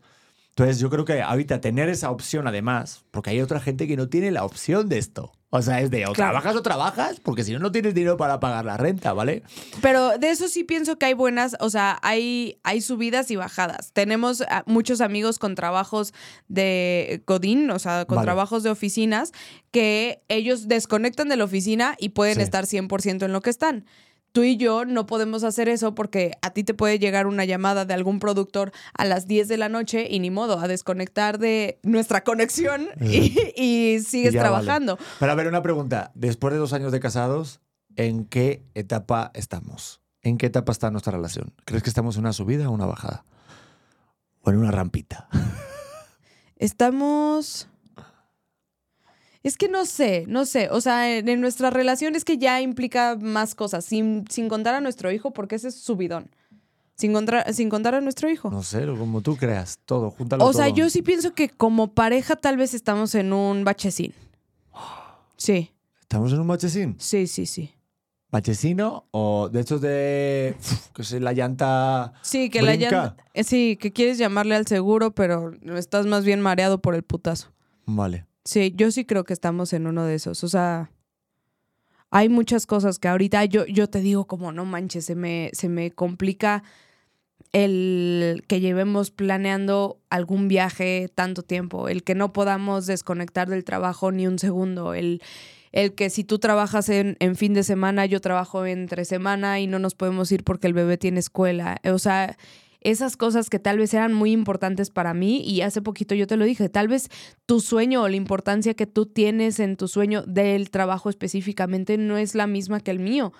[0.57, 4.09] Entonces, yo creo que ahorita tener esa opción, además, porque hay otra gente que no
[4.09, 5.33] tiene la opción de esto.
[5.51, 6.31] O sea, es de o Claro.
[6.33, 9.43] trabajas o trabajas, porque si no, no tienes dinero para pagar la renta, ¿vale?
[9.83, 13.93] Pero de eso sí pienso que hay buenas, o sea, hay, hay subidas y bajadas.
[13.93, 16.13] Tenemos muchos amigos con trabajos
[16.49, 18.27] de Godín, o sea, con Vale.
[18.27, 19.33] trabajos de oficinas,
[19.73, 22.43] que ellos desconectan de la oficina y pueden Sí.
[22.43, 23.87] estar 100% en lo que están.
[24.35, 27.85] Tú y yo no podemos hacer eso porque a ti te puede llegar una llamada
[27.85, 31.79] de algún productor a las 10 de la noche y ni modo, a desconectar de
[31.85, 34.65] nuestra conexión y, y sigues Y ya vale.
[34.65, 34.99] trabajando.
[35.21, 36.11] Pero a ver, una pregunta.
[36.17, 37.61] Después de dos años de casados,
[37.95, 40.01] ¿en qué etapa estamos?
[40.21, 41.55] ¿En qué etapa está nuestra relación?
[41.65, 43.25] ¿Crees que estamos en una subida o una bajada?
[44.41, 45.29] ¿O en una rampita?
[46.57, 47.69] Estamos.
[49.45, 50.69] Es que no sé, no sé.
[50.71, 54.75] O sea, en, en nuestra relación es que ya implica más cosas, sin, sin contar
[54.75, 56.31] a nuestro hijo, porque ese es subidón.
[56.97, 58.51] Sin, contra- sin contar a nuestro hijo.
[58.51, 60.75] No sé, lo- como tú creas, todo, júntalo o sea, todo.
[60.77, 64.15] yo sí pienso que como pareja tal vez estamos en un bachecín.
[65.37, 65.71] Sí,
[66.01, 66.97] ¿Estamos en un bachecín?
[66.99, 67.73] sí, sí, sí.
[68.31, 70.57] ¿Bachecino o de estos de...
[70.95, 72.15] que es la llanta...
[72.23, 73.17] Sí, que la llanta.
[73.33, 77.53] eh, Sí, que quieres llamarle al seguro, pero estás más bien mareado por el putazo.
[77.87, 78.27] Vale.
[78.45, 80.45] Sí, yo sí creo que estamos en uno de esos.
[80.45, 80.91] O sea,
[82.11, 85.69] hay muchas cosas que ahorita yo, yo te digo como no manches, se me, se
[85.69, 86.63] me complica
[87.53, 94.13] el que llevemos planeando algún viaje tanto tiempo, el que no podamos desconectar del trabajo
[94.13, 95.23] ni un segundo, el,
[95.73, 99.67] el que si tú trabajas en, en, fin de semana, yo trabajo entre semana y
[99.67, 101.81] no nos podemos ir porque el bebé tiene escuela.
[101.85, 102.37] O sea,
[102.85, 106.37] esas cosas que tal vez eran muy importantes para mí y hace poquito yo te
[106.37, 107.09] lo dije, tal vez
[107.47, 112.19] tu sueño o la importancia que tú tienes en tu sueño del trabajo específicamente no
[112.19, 113.33] es la misma que el mío.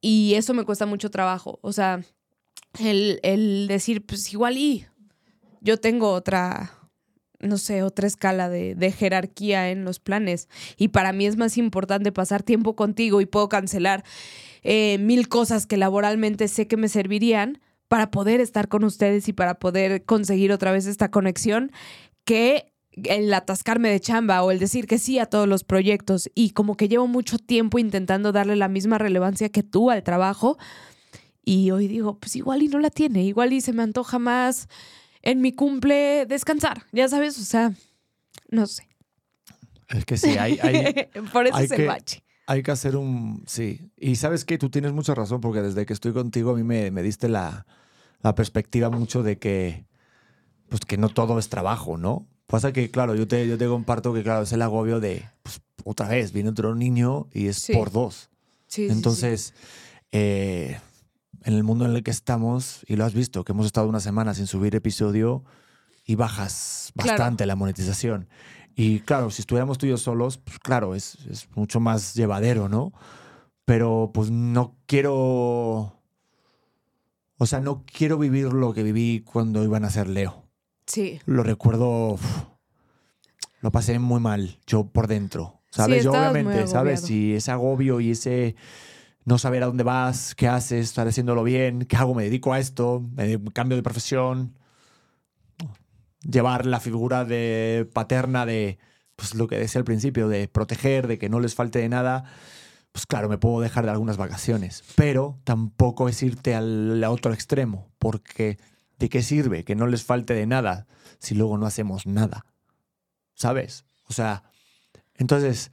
[0.00, 1.58] Y eso me cuesta mucho trabajo.
[1.62, 2.02] O sea,
[2.80, 4.86] el, el decir, pues igual y
[5.60, 6.72] yo tengo otra,
[7.40, 10.48] no sé, otra escala de, jerarquía en los planes.
[10.76, 14.04] Y para mí es más importante pasar tiempo contigo y puedo cancelar
[14.62, 17.60] eh, mil cosas que laboralmente sé que me servirían
[17.92, 21.70] para poder estar con ustedes y para poder conseguir otra vez esta conexión
[22.24, 26.52] que el atascarme de chamba o el decir que sí a todos los proyectos y
[26.52, 30.56] como que llevo mucho tiempo intentando darle la misma relevancia que tú al trabajo
[31.44, 34.68] y hoy digo, pues igual y no la tiene, igual y se me antoja más
[35.20, 37.74] en mi cumple descansar, ya sabes, o sea,
[38.48, 38.88] no sé.
[39.90, 40.58] Es que sí, hay...
[40.62, 42.24] hay Por eso hay es el que- bache.
[42.46, 43.44] Hay que hacer un...
[43.46, 43.92] Sí.
[43.98, 46.90] Y sabes que tú tienes mucha razón porque desde que estoy contigo a mí me,
[46.90, 47.66] me diste la,
[48.22, 49.86] la perspectiva mucho de que,
[50.68, 52.26] pues que no todo es trabajo, ¿no?
[52.46, 55.60] Pasa que, claro, yo te, yo te comparto que, claro, es el agobio de, pues,
[55.84, 57.72] otra vez, viene otro niño y es Sí.
[57.72, 58.30] por dos.
[58.66, 58.92] Sí, sí, sí.
[58.92, 59.54] Entonces,
[60.12, 60.78] eh,
[61.44, 64.00] en el mundo en el que estamos, y lo has visto, que hemos estado una
[64.00, 65.44] semana sin subir episodio
[66.04, 67.10] y bajas Claro.
[67.10, 68.28] bastante la monetización.
[68.74, 72.68] Y claro, si estuviéramos tú y yo solos, pues claro, es, es mucho más llevadero,
[72.68, 72.92] ¿no?
[73.64, 76.01] Pero pues no quiero...
[77.42, 80.44] O sea, no quiero vivir lo que viví cuando iban a ser Leo.
[80.86, 81.18] Sí.
[81.26, 82.12] Lo recuerdo...
[82.12, 82.44] uf,
[83.60, 85.60] lo pasé muy mal, yo por dentro.
[85.68, 85.98] ¿Sabes?
[85.98, 87.10] Sí, yo obviamente, ¿sabes?
[87.10, 88.54] Y ese agobio y ese
[89.24, 92.60] no saber a dónde vas, qué haces, estar haciéndolo bien, qué hago, me dedico a
[92.60, 94.56] esto, me cambio de profesión.
[96.20, 98.78] Llevar la figura de paterna de,
[99.16, 102.22] pues lo que decía al principio, de proteger, de que no les falte de nada.
[102.92, 107.90] Pues claro, me puedo dejar de algunas vacaciones, pero tampoco es irte al otro extremo,
[107.98, 108.58] porque
[108.98, 110.86] ¿de qué sirve que no les falte de nada
[111.18, 112.44] si luego no hacemos nada?
[113.34, 113.86] ¿Sabes?
[114.08, 114.44] O sea,
[115.14, 115.72] entonces,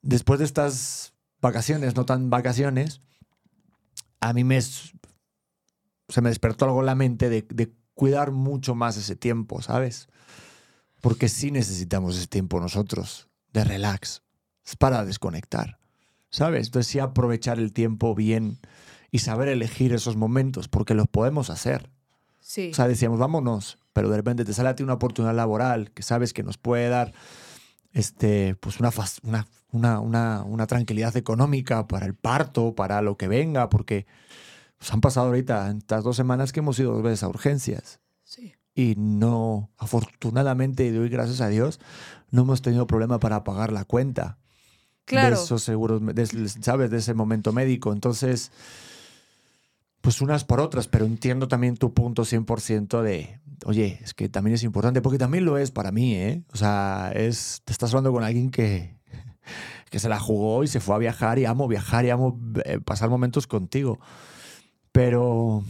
[0.00, 3.02] después de estas vacaciones, no tan vacaciones,
[4.20, 8.96] a mí me se me despertó algo en la mente de, de cuidar mucho más
[8.96, 10.08] ese tiempo, ¿sabes?
[11.00, 14.22] Porque sí necesitamos ese tiempo nosotros de relax.
[14.64, 15.79] Es para desconectar,
[16.30, 16.68] ¿sabes?
[16.68, 18.58] Entonces sí aprovechar el tiempo bien
[19.10, 21.90] y saber elegir esos momentos, porque los podemos hacer.
[22.40, 22.70] Sí.
[22.70, 26.02] O sea, decíamos, vámonos, pero de repente te sale a ti una oportunidad laboral que
[26.02, 27.12] sabes que nos puede dar
[27.92, 28.90] este, pues una,
[29.72, 34.06] una, una, una, tranquilidad económica para el parto, para lo que venga, porque
[34.78, 38.54] pues, han pasado ahorita estas dos semanas que hemos ido dos veces a urgencias sí.
[38.74, 41.80] y no, afortunadamente, y doy gracias a Dios,
[42.30, 44.38] no hemos tenido problema para pagar la cuenta
[45.04, 45.36] Claro.
[45.36, 46.90] de esos seguros, de ¿sabes?
[46.90, 47.92] De ese momento médico.
[47.92, 48.52] Entonces,
[50.00, 54.54] pues unas por otras, pero entiendo también tu punto 100% de, oye, es que también
[54.54, 56.42] es importante, porque también lo es para mí, ¿eh?
[56.52, 58.96] O sea, es, te estás hablando con alguien que,
[59.90, 62.78] que se la jugó y se fue a viajar y amo viajar y amo eh,
[62.80, 63.98] pasar momentos contigo.
[64.92, 65.64] Pero,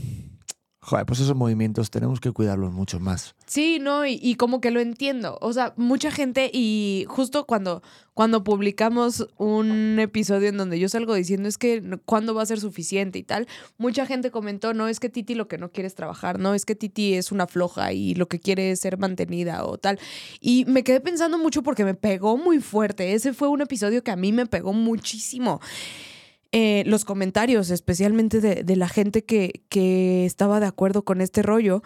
[0.91, 3.37] joder, pues esos movimientos tenemos que cuidarlos mucho más.
[3.47, 5.39] Sí, no, y, como que lo entiendo.
[5.41, 7.81] O sea, mucha gente, y justo cuando,
[8.13, 12.59] cuando publicamos un episodio en donde yo salgo diciendo es que cuándo va a ser
[12.59, 13.47] suficiente y tal,
[13.79, 16.67] mucha gente comentó, no, es que Titi lo que no quiere es trabajar, no, es
[16.67, 20.01] que Titi es una floja y lo que quiere es ser mantenida o tal.
[20.41, 23.15] Y me quedé pensando mucho porque me pegó muy fuerte.
[23.15, 25.61] Ese fue un episodio que a mí me pegó muchísimo.
[26.53, 31.83] Eh, los comentarios, especialmente de, la gente que, que estaba de acuerdo con este rollo.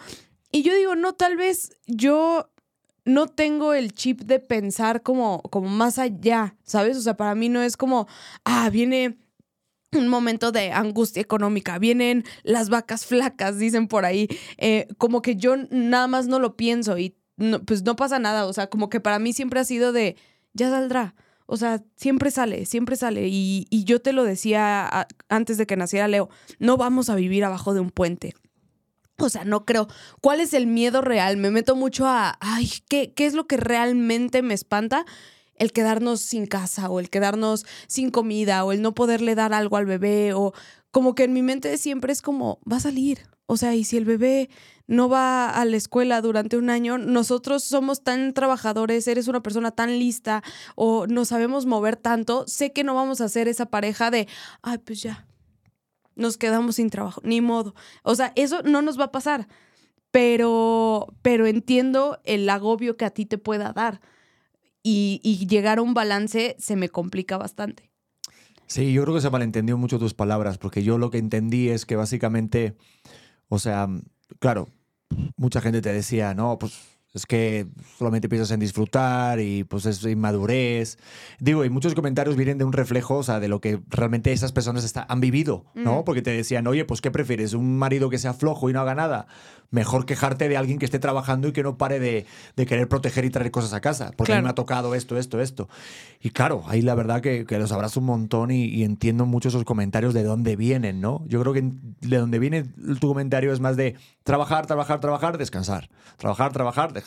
[0.51, 2.49] Y yo digo, no, tal vez yo
[3.03, 6.97] no tengo el chip de pensar como, como más allá, ¿sabes?
[6.97, 8.07] O sea, para mí no es como,
[8.43, 9.17] ah, viene
[9.93, 15.35] un momento de angustia económica, vienen las vacas flacas, dicen por ahí, Eh, como que
[15.35, 18.89] yo nada más no lo pienso y no- pues no pasa nada, o sea, como
[18.89, 20.15] que para mí siempre ha sido de,
[20.53, 21.13] ya saldrá,
[21.45, 23.27] o sea, siempre sale, siempre sale.
[23.27, 26.29] Y, y yo te lo decía antes de que naciera Leo,
[26.59, 28.33] no vamos a vivir abajo de un puente.
[29.17, 29.87] O sea, no creo.
[30.21, 31.37] ¿Cuál es el miedo real?
[31.37, 35.05] Me meto mucho a, ay, ¿qué, qué es lo que realmente me espanta?
[35.55, 39.77] El quedarnos sin casa o el quedarnos sin comida o el no poderle dar algo
[39.77, 40.53] al bebé o
[40.91, 43.19] como que en mi mente siempre es como, va a salir.
[43.45, 44.49] O sea, y si el bebé
[44.87, 49.71] no va a la escuela durante un año, nosotros somos tan trabajadores, eres una persona
[49.71, 50.43] tan lista
[50.75, 54.27] o nos sabemos mover tanto, sé que no vamos a ser esa pareja de,
[54.61, 55.27] ay, pues ya,
[56.15, 57.75] nos quedamos sin trabajo, ni modo.
[58.03, 59.47] O sea, eso no nos va a pasar,
[60.11, 64.01] pero, pero entiendo el agobio que a ti te pueda dar
[64.83, 67.91] y, y llegar a un balance se me complica bastante.
[68.67, 71.85] Sí, yo creo que se malentendió mucho tus palabras, porque yo lo que entendí es
[71.85, 72.75] que básicamente,
[73.47, 73.87] o sea,
[74.39, 74.67] claro,
[75.37, 80.03] mucha gente te decía, no, pues es que solamente piensas en disfrutar y pues es
[80.03, 80.97] inmadurez.
[81.39, 84.51] Digo, y muchos comentarios vienen de un reflejo, o sea, de lo que realmente esas
[84.51, 86.03] personas está, han vivido, ¿no?
[86.03, 87.53] Porque te decían, oye, pues ¿qué prefieres?
[87.53, 89.27] ¿Un marido que sea flojo y no haga nada?
[89.71, 92.25] Mejor quejarte de alguien que esté trabajando y que no pare de,
[92.57, 95.17] de querer proteger y traer cosas a casa, porque a mí me ha tocado esto,
[95.17, 95.69] esto, esto.
[96.21, 99.49] Y claro, ahí la verdad que, que los abrazo un montón y, y, entiendo mucho
[99.49, 101.23] esos comentarios de dónde vienen, ¿no?
[101.27, 102.63] Yo creo que de dónde viene
[102.99, 105.89] tu comentario es más de trabajar, trabajar, trabajar, descansar.
[106.17, 107.04] Trabajar, trabajar, descansar.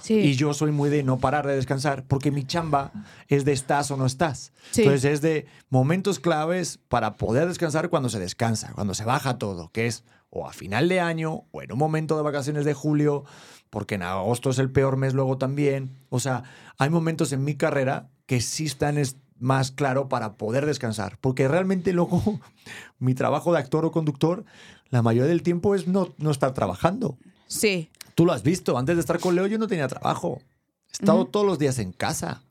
[0.00, 0.14] Sí.
[0.14, 2.92] Y yo soy muy de no parar de descansar porque mi chamba
[3.28, 4.52] es de estás o no estás.
[4.70, 4.82] Sí.
[4.82, 9.70] Entonces es de momentos claves para poder descansar cuando se descansa, cuando se baja todo,
[9.72, 13.24] que es o a final de año o en un momento de vacaciones de julio,
[13.68, 15.90] porque en agosto es el peor mes luego también.
[16.08, 16.44] O sea,
[16.78, 21.48] hay momentos en mi carrera que sí están es- más claro para poder descansar, porque
[21.48, 22.22] realmente luego
[22.98, 24.44] mi trabajo de actor o conductor,
[24.90, 27.16] la mayoría del tiempo es no, no estar trabajando.
[27.46, 27.90] Sí,
[28.20, 30.42] Tú lo has visto, antes de estar con Leo yo no tenía trabajo.
[30.90, 32.42] He estado todos los días en casa.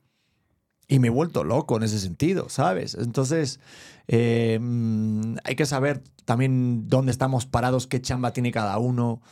[0.88, 2.96] Y me he vuelto loco en ese sentido, ¿sabes?
[2.96, 3.60] Entonces,
[4.08, 9.22] eh, mm, hay que saber también dónde estamos parados, qué chamba tiene cada uno,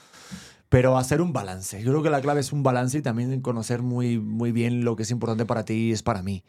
[0.68, 1.82] pero hacer un balance.
[1.82, 4.94] Yo creo que la clave es un balance y también conocer muy, muy bien lo
[4.94, 6.44] que es importante para ti y es para mí.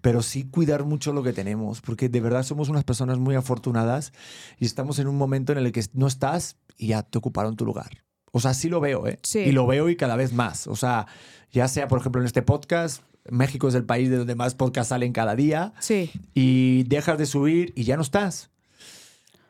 [0.00, 4.12] Pero sí cuidar mucho lo que tenemos, porque de verdad somos unas personas muy afortunadas
[4.58, 7.64] y estamos en un momento en el que no estás y ya te ocuparon tu
[7.64, 8.09] lugar.
[8.32, 9.18] O sea, sí lo veo, ¿eh?
[9.22, 9.40] Sí.
[9.40, 10.66] Y lo veo y cada vez más.
[10.66, 11.06] O sea,
[11.52, 14.90] ya sea, por ejemplo, en este podcast, México es el país de donde más podcasts
[14.90, 16.10] salen cada día sí.
[16.34, 18.50] y dejas de subir y ya no estás.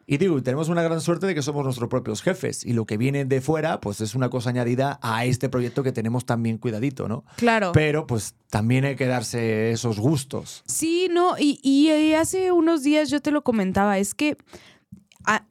[0.06, 2.96] Y digo, tenemos una gran suerte de que somos nuestros propios jefes y lo que
[2.96, 7.06] viene de fuera, pues es una cosa añadida a este proyecto que tenemos también cuidadito,
[7.06, 7.24] ¿no?
[7.36, 7.70] Claro.
[7.72, 10.64] Pero pues también hay que darse esos gustos.
[10.66, 14.36] Sí, no, y, y, y hace unos días yo te lo comentaba, es que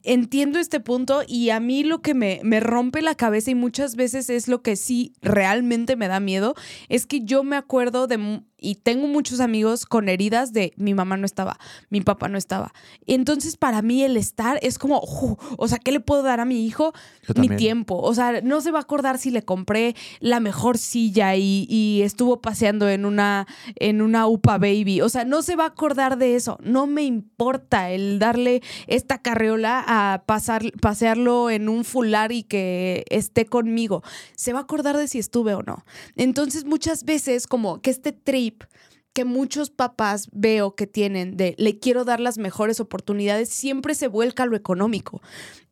[0.03, 3.95] entiendo este punto y a mí lo que me, me rompe la cabeza y muchas
[3.95, 6.55] veces es lo que sí realmente me da miedo,
[6.89, 11.17] es que yo me acuerdo de, y tengo muchos amigos con heridas de mi mamá
[11.17, 12.73] no estaba, mi papá no estaba.
[13.07, 16.45] Entonces para mí el estar es como," Ju", o sea, ¿qué le puedo dar a
[16.45, 16.93] mi hijo?
[17.35, 17.99] Mi tiempo.
[17.99, 22.01] O sea, no se va a acordar si le compré la mejor silla y, y
[22.03, 25.01] estuvo paseando en una, en una UPA baby.
[25.01, 26.57] O sea, no se va a acordar de eso.
[26.63, 33.05] No me importa el darle esta carriola a pasar, pasearlo en un fular y que
[33.09, 34.03] esté conmigo.
[34.35, 35.85] Se va a acordar de si estuve o no.
[36.15, 38.48] Entonces, muchas veces, como que este trip
[39.13, 44.07] que muchos papás veo que tienen de le quiero dar las mejores oportunidades, siempre se
[44.07, 45.21] vuelca a lo económico.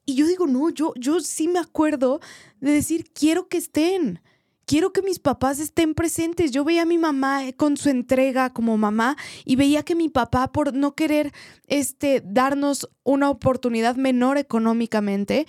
[0.05, 2.21] Y yo digo, no, yo, yo sí me acuerdo
[2.61, 4.21] de decir, quiero que estén.
[4.65, 6.51] Quiero que mis papás estén presentes.
[6.51, 9.15] Yo veía a mi mamá eh, con su entrega como mamá
[9.45, 11.33] y veía que mi papá, por no querer
[11.67, 15.45] este, darnos una oportunidad menor económicamente,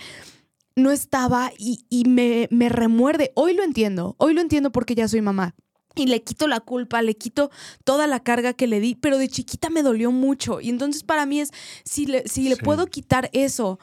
[0.76, 3.32] no estaba y, y me, me remuerde.
[3.34, 5.54] Hoy lo entiendo, hoy lo entiendo porque ya soy mamá.
[5.98, 7.50] Y le quito la culpa, le quito
[7.84, 10.60] toda la carga que le di, pero de chiquita me dolió mucho.
[10.60, 11.50] Y entonces para mí es,
[11.84, 13.78] si le, si le puedo quitar eso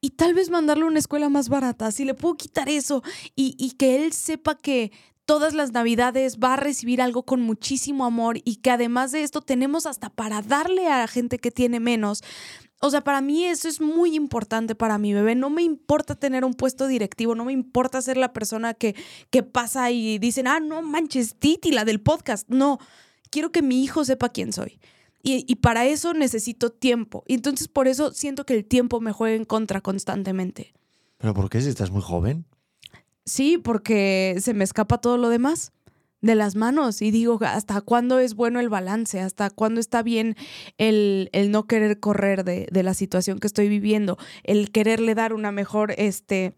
[0.00, 3.02] y tal vez mandarle a una escuela más barata, si le puedo quitar eso
[3.36, 4.90] y, y que él sepa que
[5.24, 9.40] todas las navidades va a recibir algo con muchísimo amor y que además de esto
[9.40, 12.22] tenemos hasta para darle a la gente que tiene menos.
[12.84, 15.36] O sea, para mí eso es muy importante para mi bebé.
[15.36, 18.96] No me importa tener un puesto directivo, no me importa ser la persona que,
[19.30, 22.48] que pasa y dicen, ah, no manches, Titi, la del podcast.
[22.48, 22.80] No,
[23.30, 24.80] quiero que mi hijo sepa quién soy.
[25.22, 27.22] Y, y para eso necesito tiempo.
[27.28, 30.74] Y entonces por eso siento que el tiempo me juega en contra constantemente.
[31.18, 32.46] ¿Pero por qué si estás muy joven?
[33.24, 35.70] Sí, porque se me escapa todo lo demás
[36.22, 39.20] de las manos y digo, ¿hasta cuándo es bueno el balance?
[39.20, 40.36] ¿Hasta cuándo está bien
[40.78, 44.16] el, el no querer correr de, de la situación que estoy viviendo?
[44.44, 46.54] El quererle dar una mejor, este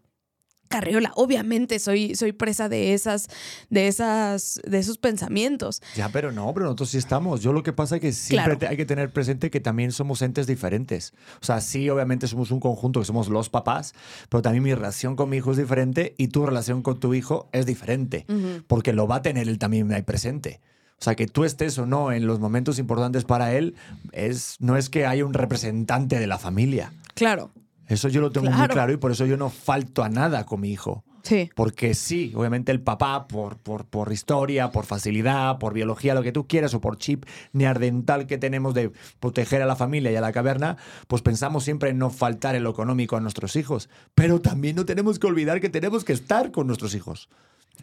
[0.67, 1.11] carriola.
[1.15, 3.27] Obviamente soy, soy presa de esas,
[3.69, 5.81] de esas, de esos pensamientos.
[5.95, 7.41] Ya, pero no, pero nosotros sí estamos.
[7.41, 8.71] Yo lo que pasa es que siempre Claro.
[8.71, 11.13] hay que tener presente que también somos entes diferentes.
[11.41, 13.93] O sea, sí, obviamente somos un conjunto que somos los papás,
[14.29, 17.49] pero también mi relación con mi hijo es diferente y tu relación con tu hijo
[17.51, 18.25] es diferente,
[18.67, 20.61] porque lo va a tener él también ahí presente.
[20.99, 23.75] O sea, que tú estés o no en los momentos importantes para él,
[24.13, 26.93] es, no es que haya un representante de la familia.
[27.15, 27.51] Claro.
[27.87, 28.73] Eso yo lo tengo muy Claro.
[28.73, 31.03] claro y por eso yo no falto a nada con mi hijo.
[31.23, 31.49] Sí.
[31.55, 36.31] Porque sí, obviamente el papá, por, por, por historia, por facilidad, por biología, lo que
[36.31, 40.21] tú quieras, o por chip neardental que tenemos de proteger a la familia y a
[40.21, 40.77] la caverna,
[41.07, 43.89] pues pensamos siempre en no faltar en lo económico a nuestros hijos.
[44.13, 47.27] Pero también no tenemos que olvidar que tenemos que estar con nuestros hijos.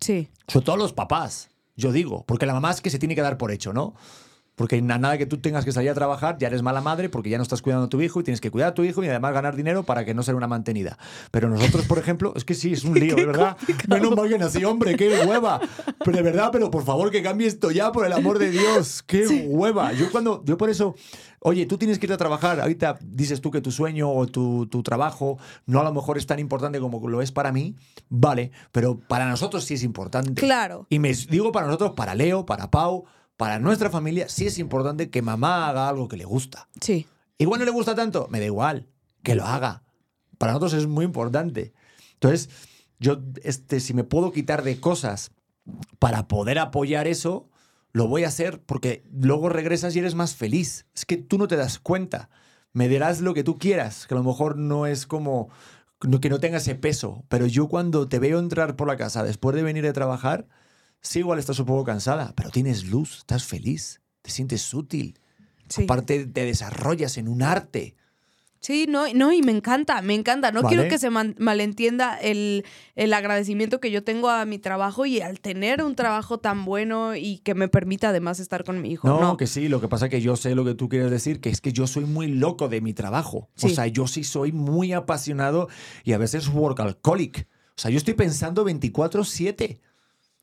[0.01, 0.29] Sí.
[0.47, 3.39] Sobre todo los papás, yo digo, porque la mamá es que se tiene que dar
[3.39, 3.95] por hecho, ¿no?
[4.55, 7.31] Porque na- nada que tú tengas que salir a trabajar, ya eres mala madre porque
[7.31, 9.09] ya no estás cuidando a tu hijo y tienes que cuidar a tu hijo y
[9.09, 10.99] además ganar dinero para que no sea una mantenida.
[11.31, 13.57] Pero nosotros, por ejemplo, es que sí, es un lío, de verdad.
[13.89, 15.59] Menos mal que nací, hombre, qué hueva.
[16.05, 19.03] Pero de verdad, pero por favor que cambie esto ya, por el amor de Dios,
[19.07, 19.93] qué hueva.
[19.95, 20.95] Yo cuando, yo por eso,
[21.41, 24.67] oye, tú tienes que ir a trabajar, ahorita dices tú que tu sueño o tu,
[24.67, 27.75] tu trabajo no a lo mejor es tan importante como lo es para mí,
[28.11, 30.35] vale, pero para nosotros sí es importante.
[30.43, 30.87] Claro.
[30.91, 33.05] Y me digo para nosotros, para Leo, para Pau,
[33.37, 36.69] para nuestra familia, sí es importante que mamá haga algo que le gusta.
[36.81, 37.07] Sí.
[37.39, 38.89] Igual no le gusta tanto, me da igual,
[39.23, 39.83] que lo haga.
[40.39, 41.73] Para nosotros es muy importante.
[42.15, 42.51] Entonces,
[42.99, 45.33] yo, este, si me puedo quitar de cosas
[45.99, 47.49] para poder apoyar eso,
[47.93, 50.87] lo voy a hacer porque luego regresas y eres más feliz.
[50.95, 52.31] Es que tú no te das cuenta.
[52.73, 55.51] Me dirás lo que tú quieras, que a lo mejor no es como
[56.21, 59.55] que no tenga ese peso, pero yo cuando te veo entrar por la casa después
[59.55, 60.49] de venir de trabajar,
[61.03, 65.19] sí, igual estás un poco cansada, pero tienes luz, estás feliz, te sientes útil.
[65.69, 65.85] Sí.
[65.85, 67.95] Aparte, te desarrollas en un arte.
[68.61, 70.53] Sí, no, no, y me encanta, me encanta.
[70.53, 70.77] No Vale.
[70.77, 75.41] quiero que se malentienda el, el agradecimiento que yo tengo a mi trabajo y al
[75.41, 79.09] tener un trabajo tan bueno y que me permita además estar con mi hijo.
[79.09, 81.11] No, No, que sí, lo que pasa es que yo sé lo que tú quieres
[81.11, 83.49] decir, que es que yo soy muy loco de mi trabajo.
[83.57, 83.75] O Sí.
[83.75, 85.69] sea, yo sí soy muy apasionado
[86.05, 87.49] y a veces workaholic.
[87.77, 89.81] O sea, yo estoy pensando 24/7,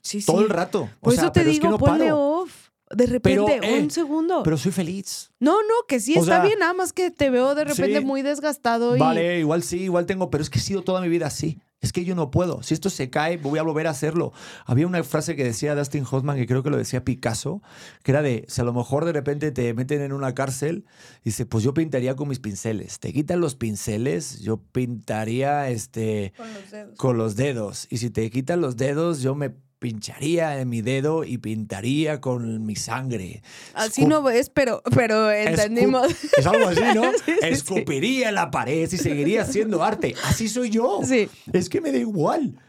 [0.02, 0.26] sí, sí.
[0.28, 0.90] todo el rato.
[1.00, 2.20] O Por sea, eso te pero es digo, que no ponle paro.
[2.42, 2.70] off.
[2.92, 4.42] De repente, Pero, eh, un segundo.
[4.42, 5.30] Pero soy feliz.
[5.40, 8.00] no, no, que sí o está sea, bien, nada más que te veo de repente
[8.00, 8.06] sí.
[8.06, 9.00] muy desgastado y.
[9.00, 11.60] Vale, igual sí, igual tengo, pero es que he sido toda mi vida así.
[11.82, 12.62] Es que yo no puedo.
[12.64, 14.34] Si esto se cae, voy a volver a hacerlo.
[14.66, 17.62] Había una frase que decía Dustin Hoffman, que creo que lo decía Picasso,
[18.04, 20.84] que era de, si a lo mejor de repente te meten en una cárcel,
[21.24, 23.00] dice, pues yo pintaría con mis pinceles.
[23.00, 26.98] Te quitan los pinceles, yo pintaría este, Con los dedos.
[26.98, 27.88] con los dedos.
[27.92, 32.66] Y si te quitan los dedos, yo me pincharía en mi dedo y pintaría con
[32.66, 33.42] mi sangre.
[33.74, 36.08] Así Escu- no ves, pero, pero Escu- entendimos.
[36.38, 37.04] Es algo así, ¿no?
[37.14, 37.48] Sí, sí, sí.
[37.48, 40.16] Escupiría en la pared y seguiría haciendo arte.
[40.26, 41.00] Así soy yo.
[41.06, 41.30] Sí.
[41.54, 42.60] Es que me da igual.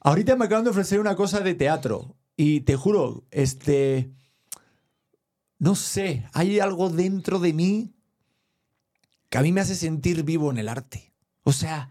[0.00, 4.10] Ahorita me acaban de ofrecer una cosa de teatro y te juro, este,
[5.58, 7.92] no sé, hay algo dentro de mí
[9.28, 11.12] que a mí me hace sentir vivo en el arte.
[11.42, 11.90] O sea,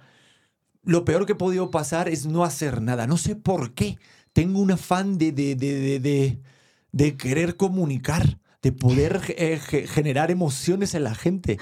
[0.83, 3.05] lo peor que he podido pasar es no hacer nada.
[3.07, 3.97] No sé por qué.
[4.39, 6.39] Tengo un afán de, de, de,
[6.93, 11.57] de, querer comunicar, de poder eh, ge- generar emociones en la gente.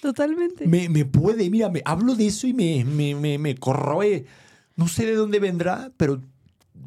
[0.00, 0.66] Totalmente.
[0.66, 4.24] Me, me puede, mira, me hablo de eso y me, me, me, me corroe.
[4.76, 6.22] No sé de dónde vendrá, pero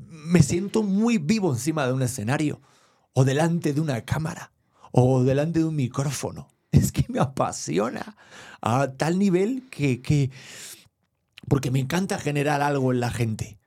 [0.10, 2.60] me siento muy vivo encima de un escenario,
[3.14, 4.52] o delante de una cámara,
[4.92, 6.48] o delante de un micrófono.
[6.72, 8.18] Es que me apasiona
[8.62, 10.32] a tal nivel que, que
[11.48, 13.60] porque me encanta generar algo en la gente.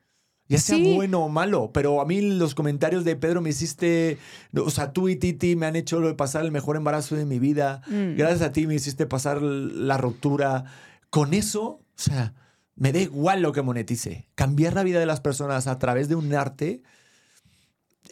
[0.49, 0.95] Ya sea Sí.
[0.95, 4.17] bueno o malo, pero a mí los comentarios de Pedro me hiciste,
[4.57, 7.83] o sea, tú y Titi me han hecho pasar el mejor embarazo de mi vida.
[7.89, 8.17] Mm.
[8.17, 10.65] Gracias a ti me hiciste pasar la ruptura.
[11.11, 12.33] Con eso, o sea,
[12.77, 14.27] me da igual lo que monetice.
[14.37, 16.81] Cambiar la vida de las personas a través de un arte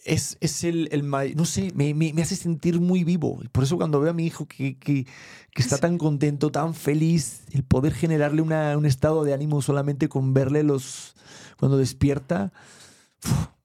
[0.04, 3.40] es, es el, el no sé, me, me- me hace sentir muy vivo.
[3.42, 5.04] Y por eso cuando veo a mi hijo que, que-
[5.52, 10.08] que está tan contento, tan feliz, el poder generarle una- un estado de ánimo solamente
[10.08, 11.14] con verle los
[11.58, 12.52] cuando despierta,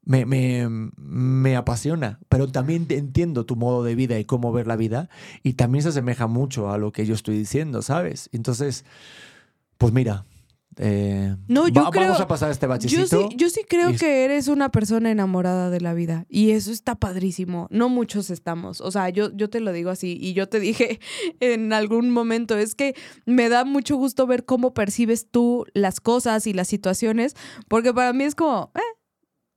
[0.04, 0.68] me, me-
[0.98, 2.20] me apasiona.
[2.30, 5.10] Pero también entiendo tu modo de vida y cómo ver la vida.
[5.44, 8.30] Y también se asemeja mucho a lo que yo estoy diciendo, ¿sabes?
[8.34, 8.86] Entonces,
[9.78, 10.26] pues mira.
[10.78, 13.02] Eh, No, yo va- creo- Vamos a pasar este bachecito.
[13.24, 16.52] Yo sí, yo sí creo y- que eres una persona enamorada de la vida y
[16.52, 17.68] eso está padrísimo.
[17.72, 18.82] No muchos estamos.
[18.82, 21.00] O sea, yo, yo te lo digo así y yo te dije
[21.40, 22.96] en algún momento, es que
[23.26, 27.36] me da mucho gusto ver cómo percibes tú las cosas y las situaciones,
[27.68, 28.80] porque para mí es como, eh,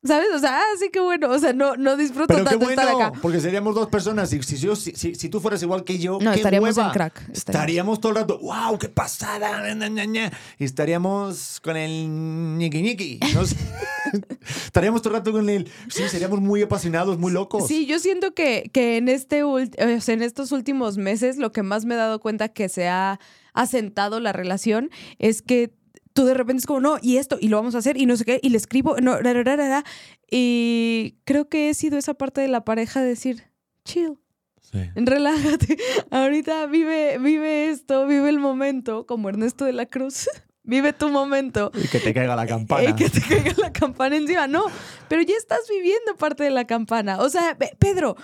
[0.05, 0.29] ¿sabes?
[0.35, 2.83] O sea, ah, sí que bueno, o sea, no, no disfruto Pero qué tanto bueno,
[2.83, 3.13] estar acá.
[3.21, 4.33] porque seríamos dos personas.
[4.33, 6.89] Y si, yo- si, si- si tú fueras igual que yo, No, qué estaríamos hueva.
[6.89, 7.39] en crack, estaríamos.
[7.39, 9.63] Estaríamos todo el rato, wow, qué pasada.
[9.63, 10.33] ña, ña, ña, ña".
[10.59, 13.21] Y estaríamos con el ñiqui ñiqui.
[13.35, 13.43] No
[14.67, 15.69] estaríamos todo el rato con el.
[15.89, 17.67] Sí, seríamos muy apasionados, muy locos.
[17.67, 21.53] Sí, yo siento que, que en, este ult- o sea, en estos últimos meses lo
[21.53, 23.19] que más me he dado cuenta que se ha
[23.55, 25.73] asentado la relación es que
[26.15, 28.17] tú de repente es como, no, y esto, y lo vamos a hacer, y no
[28.17, 29.85] sé qué, y le escribo, no, ra, ra, ra,
[30.31, 33.45] y creo que he sido esa parte de la pareja de decir,
[33.85, 34.19] chill,
[34.61, 34.81] Sí.
[34.97, 35.77] relájate,
[36.11, 40.29] ahorita vive, vive esto, vive el momento, como Ernesto de la Cruz.
[40.65, 41.71] vive tu momento.
[41.75, 42.91] Y que te caiga la campana.
[42.91, 44.47] Y que te caiga la campana encima.
[44.49, 44.65] No,
[45.09, 47.19] pero ya estás viviendo parte de la campana.
[47.21, 48.17] O sea, Pedro,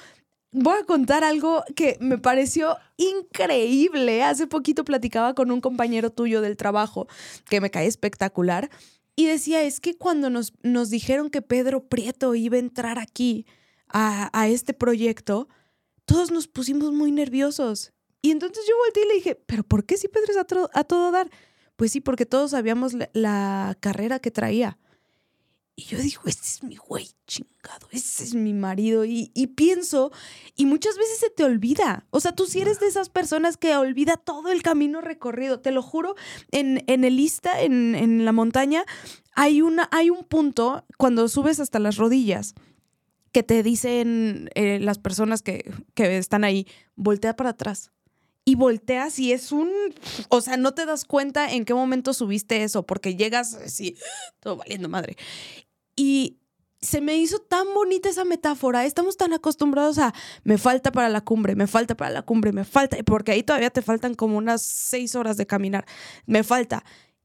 [0.53, 4.23] voy a contar algo que me pareció increíble.
[4.23, 7.07] Hace poquito platicaba con un compañero tuyo del trabajo
[7.49, 8.71] que me cae espectacular
[9.17, 13.47] y decía, es que cuando nos, nos dijeron que Pedro Prieto iba a entrar aquí
[13.89, 15.49] a, a este proyecto,
[16.05, 17.93] todos nos pusimos muy nerviosos.
[18.23, 21.11] Y entonces yo volteé y le dije, pero ¿por qué si Pedro es a, todo
[21.11, 21.31] dar?
[21.77, 24.79] Pues sí, porque todos sabíamos la carrera que traía.
[25.81, 29.07] Y yo digo, este es mi güey chingado, ese es mi marido.
[29.07, 30.13] Y, y, pienso,
[30.55, 32.05] y muchas veces se te olvida.
[32.11, 35.61] O sea, tú sí eres de esas personas que olvida todo el camino recorrido.
[35.61, 36.17] Te lo juro,
[36.51, 38.85] en, en el Ista, en, en la montaña,
[39.33, 42.55] hay, una, hay un punto cuando subes hasta las rodillas
[43.33, 47.91] que te dicen eh, las personas que, que están ahí, voltea para atrás
[48.45, 49.71] y volteas y es un,
[50.29, 53.97] o sea, no te das cuenta en qué momento subiste eso, porque llegas así,
[54.41, 55.17] todo valiendo madre.
[56.01, 56.39] Y
[56.81, 58.87] se me hizo tan bonita esa metáfora.
[58.87, 62.65] Estamos tan acostumbrados a me falta para la cumbre, me falta para la cumbre, me
[62.65, 65.85] falta, porque ahí todavía te faltan como unas seis horas de caminar,
[66.25, 66.85] me falta.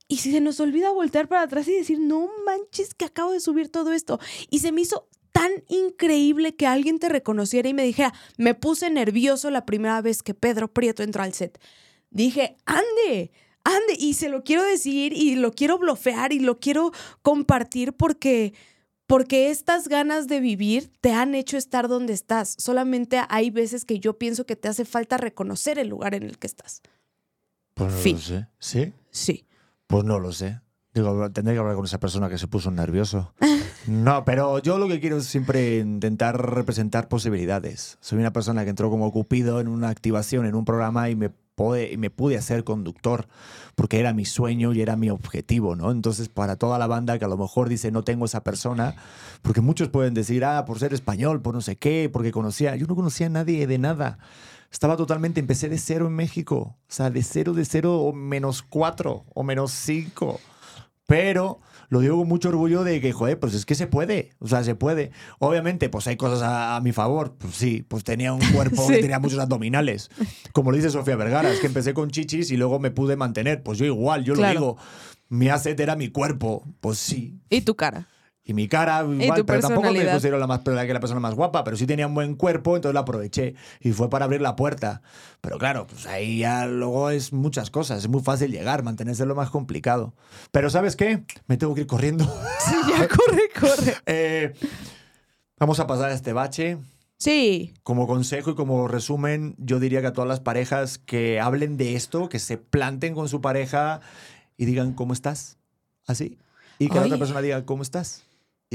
[0.10, 3.40] Y si se nos olvida voltear para atrás y decir, no manches que acabo de
[3.40, 4.20] subir todo esto.
[4.50, 8.90] Y se me hizo tan increíble que alguien te reconociera y me dijera, me puse
[8.90, 11.62] nervioso la primera vez que Pedro Prieto entró al set.
[12.10, 13.32] Dije, ande,
[13.66, 16.92] ande, y se lo quiero decir y lo quiero blofear y lo quiero
[17.22, 18.54] compartir porque,
[19.08, 22.56] porque estas ganas de vivir te han hecho estar donde estás.
[22.58, 26.38] Solamente hay veces que yo pienso que te hace falta reconocer el lugar en el
[26.38, 26.82] que estás.
[27.74, 28.16] Pues no Fin.
[28.16, 28.48] lo sé.
[28.60, 28.94] ¿Sí?
[29.12, 29.46] Sí.
[29.88, 30.62] Pues no lo sé.
[30.94, 33.34] Digo, tendré que hablar con esa persona que se puso nervioso.
[33.88, 38.00] No, pero yo lo que quiero es siempre intentar representar posibilidades.
[38.02, 41.30] Soy una persona que entró como cupido en una activación, en un programa y me,
[41.56, 43.28] pude, me pude hacer conductor
[43.76, 45.92] porque era mi sueño y era mi objetivo, ¿no?
[45.92, 48.96] Entonces, para toda la banda que a lo mejor dice no tengo esa persona,
[49.42, 52.88] porque muchos pueden decir, ah, por ser español, por no sé qué, porque conocía, yo
[52.88, 54.20] no conocía a nadie de nada.
[54.72, 58.62] Estaba totalmente, empecé de cero en México, o sea, de cero, de cero, o menos
[58.62, 60.40] cuatro, o menos cinco.
[61.08, 64.32] Pero lo digo con mucho orgullo de que, joder, pues es que se puede.
[64.40, 65.12] O sea, se puede.
[65.40, 67.36] Obviamente, pues hay cosas a, a mi favor.
[67.38, 70.10] Pues sí, pues tenía un cuerpo que tenía muchos abdominales.
[70.52, 73.64] Como lo dice Sofía Vergara, es que empecé con chichis y luego me pude mantener.
[73.64, 74.54] Pues yo igual, yo Claro.
[74.54, 74.78] lo digo.
[75.30, 76.64] Mi asset era mi cuerpo.
[76.82, 77.40] Pues sí.
[77.50, 78.08] Y tu cara.
[78.48, 81.64] Y mi cara, igual, pero tampoco me considero la más que la persona más guapa,
[81.64, 83.56] pero sí tenía un buen cuerpo, entonces la aproveché.
[83.80, 85.02] Y fue para abrir la puerta.
[85.42, 88.04] Pero claro, pues ahí ya luego es muchas cosas.
[88.04, 90.14] Es muy fácil llegar, mantenerse es lo más complicado.
[90.52, 91.24] Pero ¿sabes qué?
[91.48, 92.26] Me tengo que ir corriendo.
[92.60, 93.96] Sí, ya corre, corre.
[94.06, 94.54] Eh,
[95.60, 96.78] vamos a pasar a este bache.
[97.18, 97.74] Sí.
[97.82, 101.96] Como consejo y como resumen, yo diría que a todas las parejas que hablen de
[101.96, 104.02] esto, que se planten con su pareja
[104.56, 105.58] y digan, ¿cómo estás?
[106.06, 106.38] Así.
[106.78, 108.24] Y que la otra persona diga, ¿cómo estás?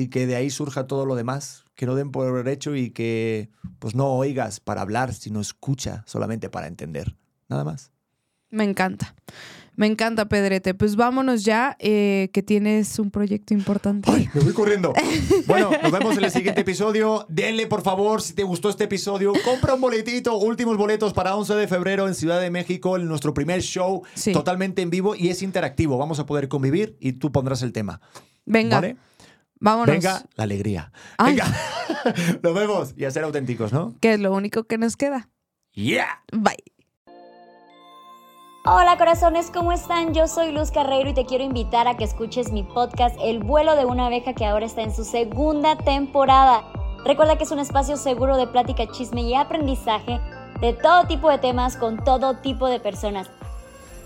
[0.01, 3.51] Y que de ahí surja todo lo demás, que no den por hecho y que
[3.79, 7.17] pues no oigas para hablar, sino escucha solamente para entender.
[7.49, 7.93] Nada más.
[8.51, 9.15] Me encanta.
[9.77, 10.75] Me encanta, Pedrete.
[10.75, 14.11] Pues vámonos ya, eh, que tienes un proyecto importante.
[14.11, 14.93] ¡Ay, me voy corriendo!
[15.47, 17.27] Bueno, nos vemos en el siguiente episodio.
[17.29, 20.37] Denle, por favor, si te gustó este episodio, compra un boletito.
[20.37, 24.33] Últimos boletos para 11 de febrero en Ciudad de México, en nuestro primer show, Sí.
[24.33, 25.99] totalmente en vivo y es interactivo.
[25.99, 28.01] Vamos a poder convivir y tú pondrás el tema.
[28.45, 28.97] Venga, ¿Vale?
[29.61, 29.95] Vámonos.
[29.95, 30.93] Venga, la alegría.
[31.19, 31.37] Ay.
[31.37, 31.47] Venga,
[32.43, 33.95] nos vemos y a ser auténticos, ¿no?
[34.01, 35.29] Que es lo único que nos queda.
[35.73, 36.25] ¡Yeah!
[36.33, 36.57] Bye.
[38.67, 40.13] Hola corazones, ¿cómo están?
[40.13, 43.75] Yo soy Luz Carreiro y te quiero invitar a que escuches mi podcast El vuelo
[43.75, 46.71] de una abeja que ahora está en su segunda temporada.
[47.07, 50.21] Recuerda que es un espacio seguro de plática, chisme y aprendizaje
[50.61, 53.31] de todo tipo de temas con todo tipo de personas.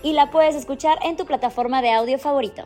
[0.03, 2.65] Y la puedes escuchar en tu plataforma de audio favorito.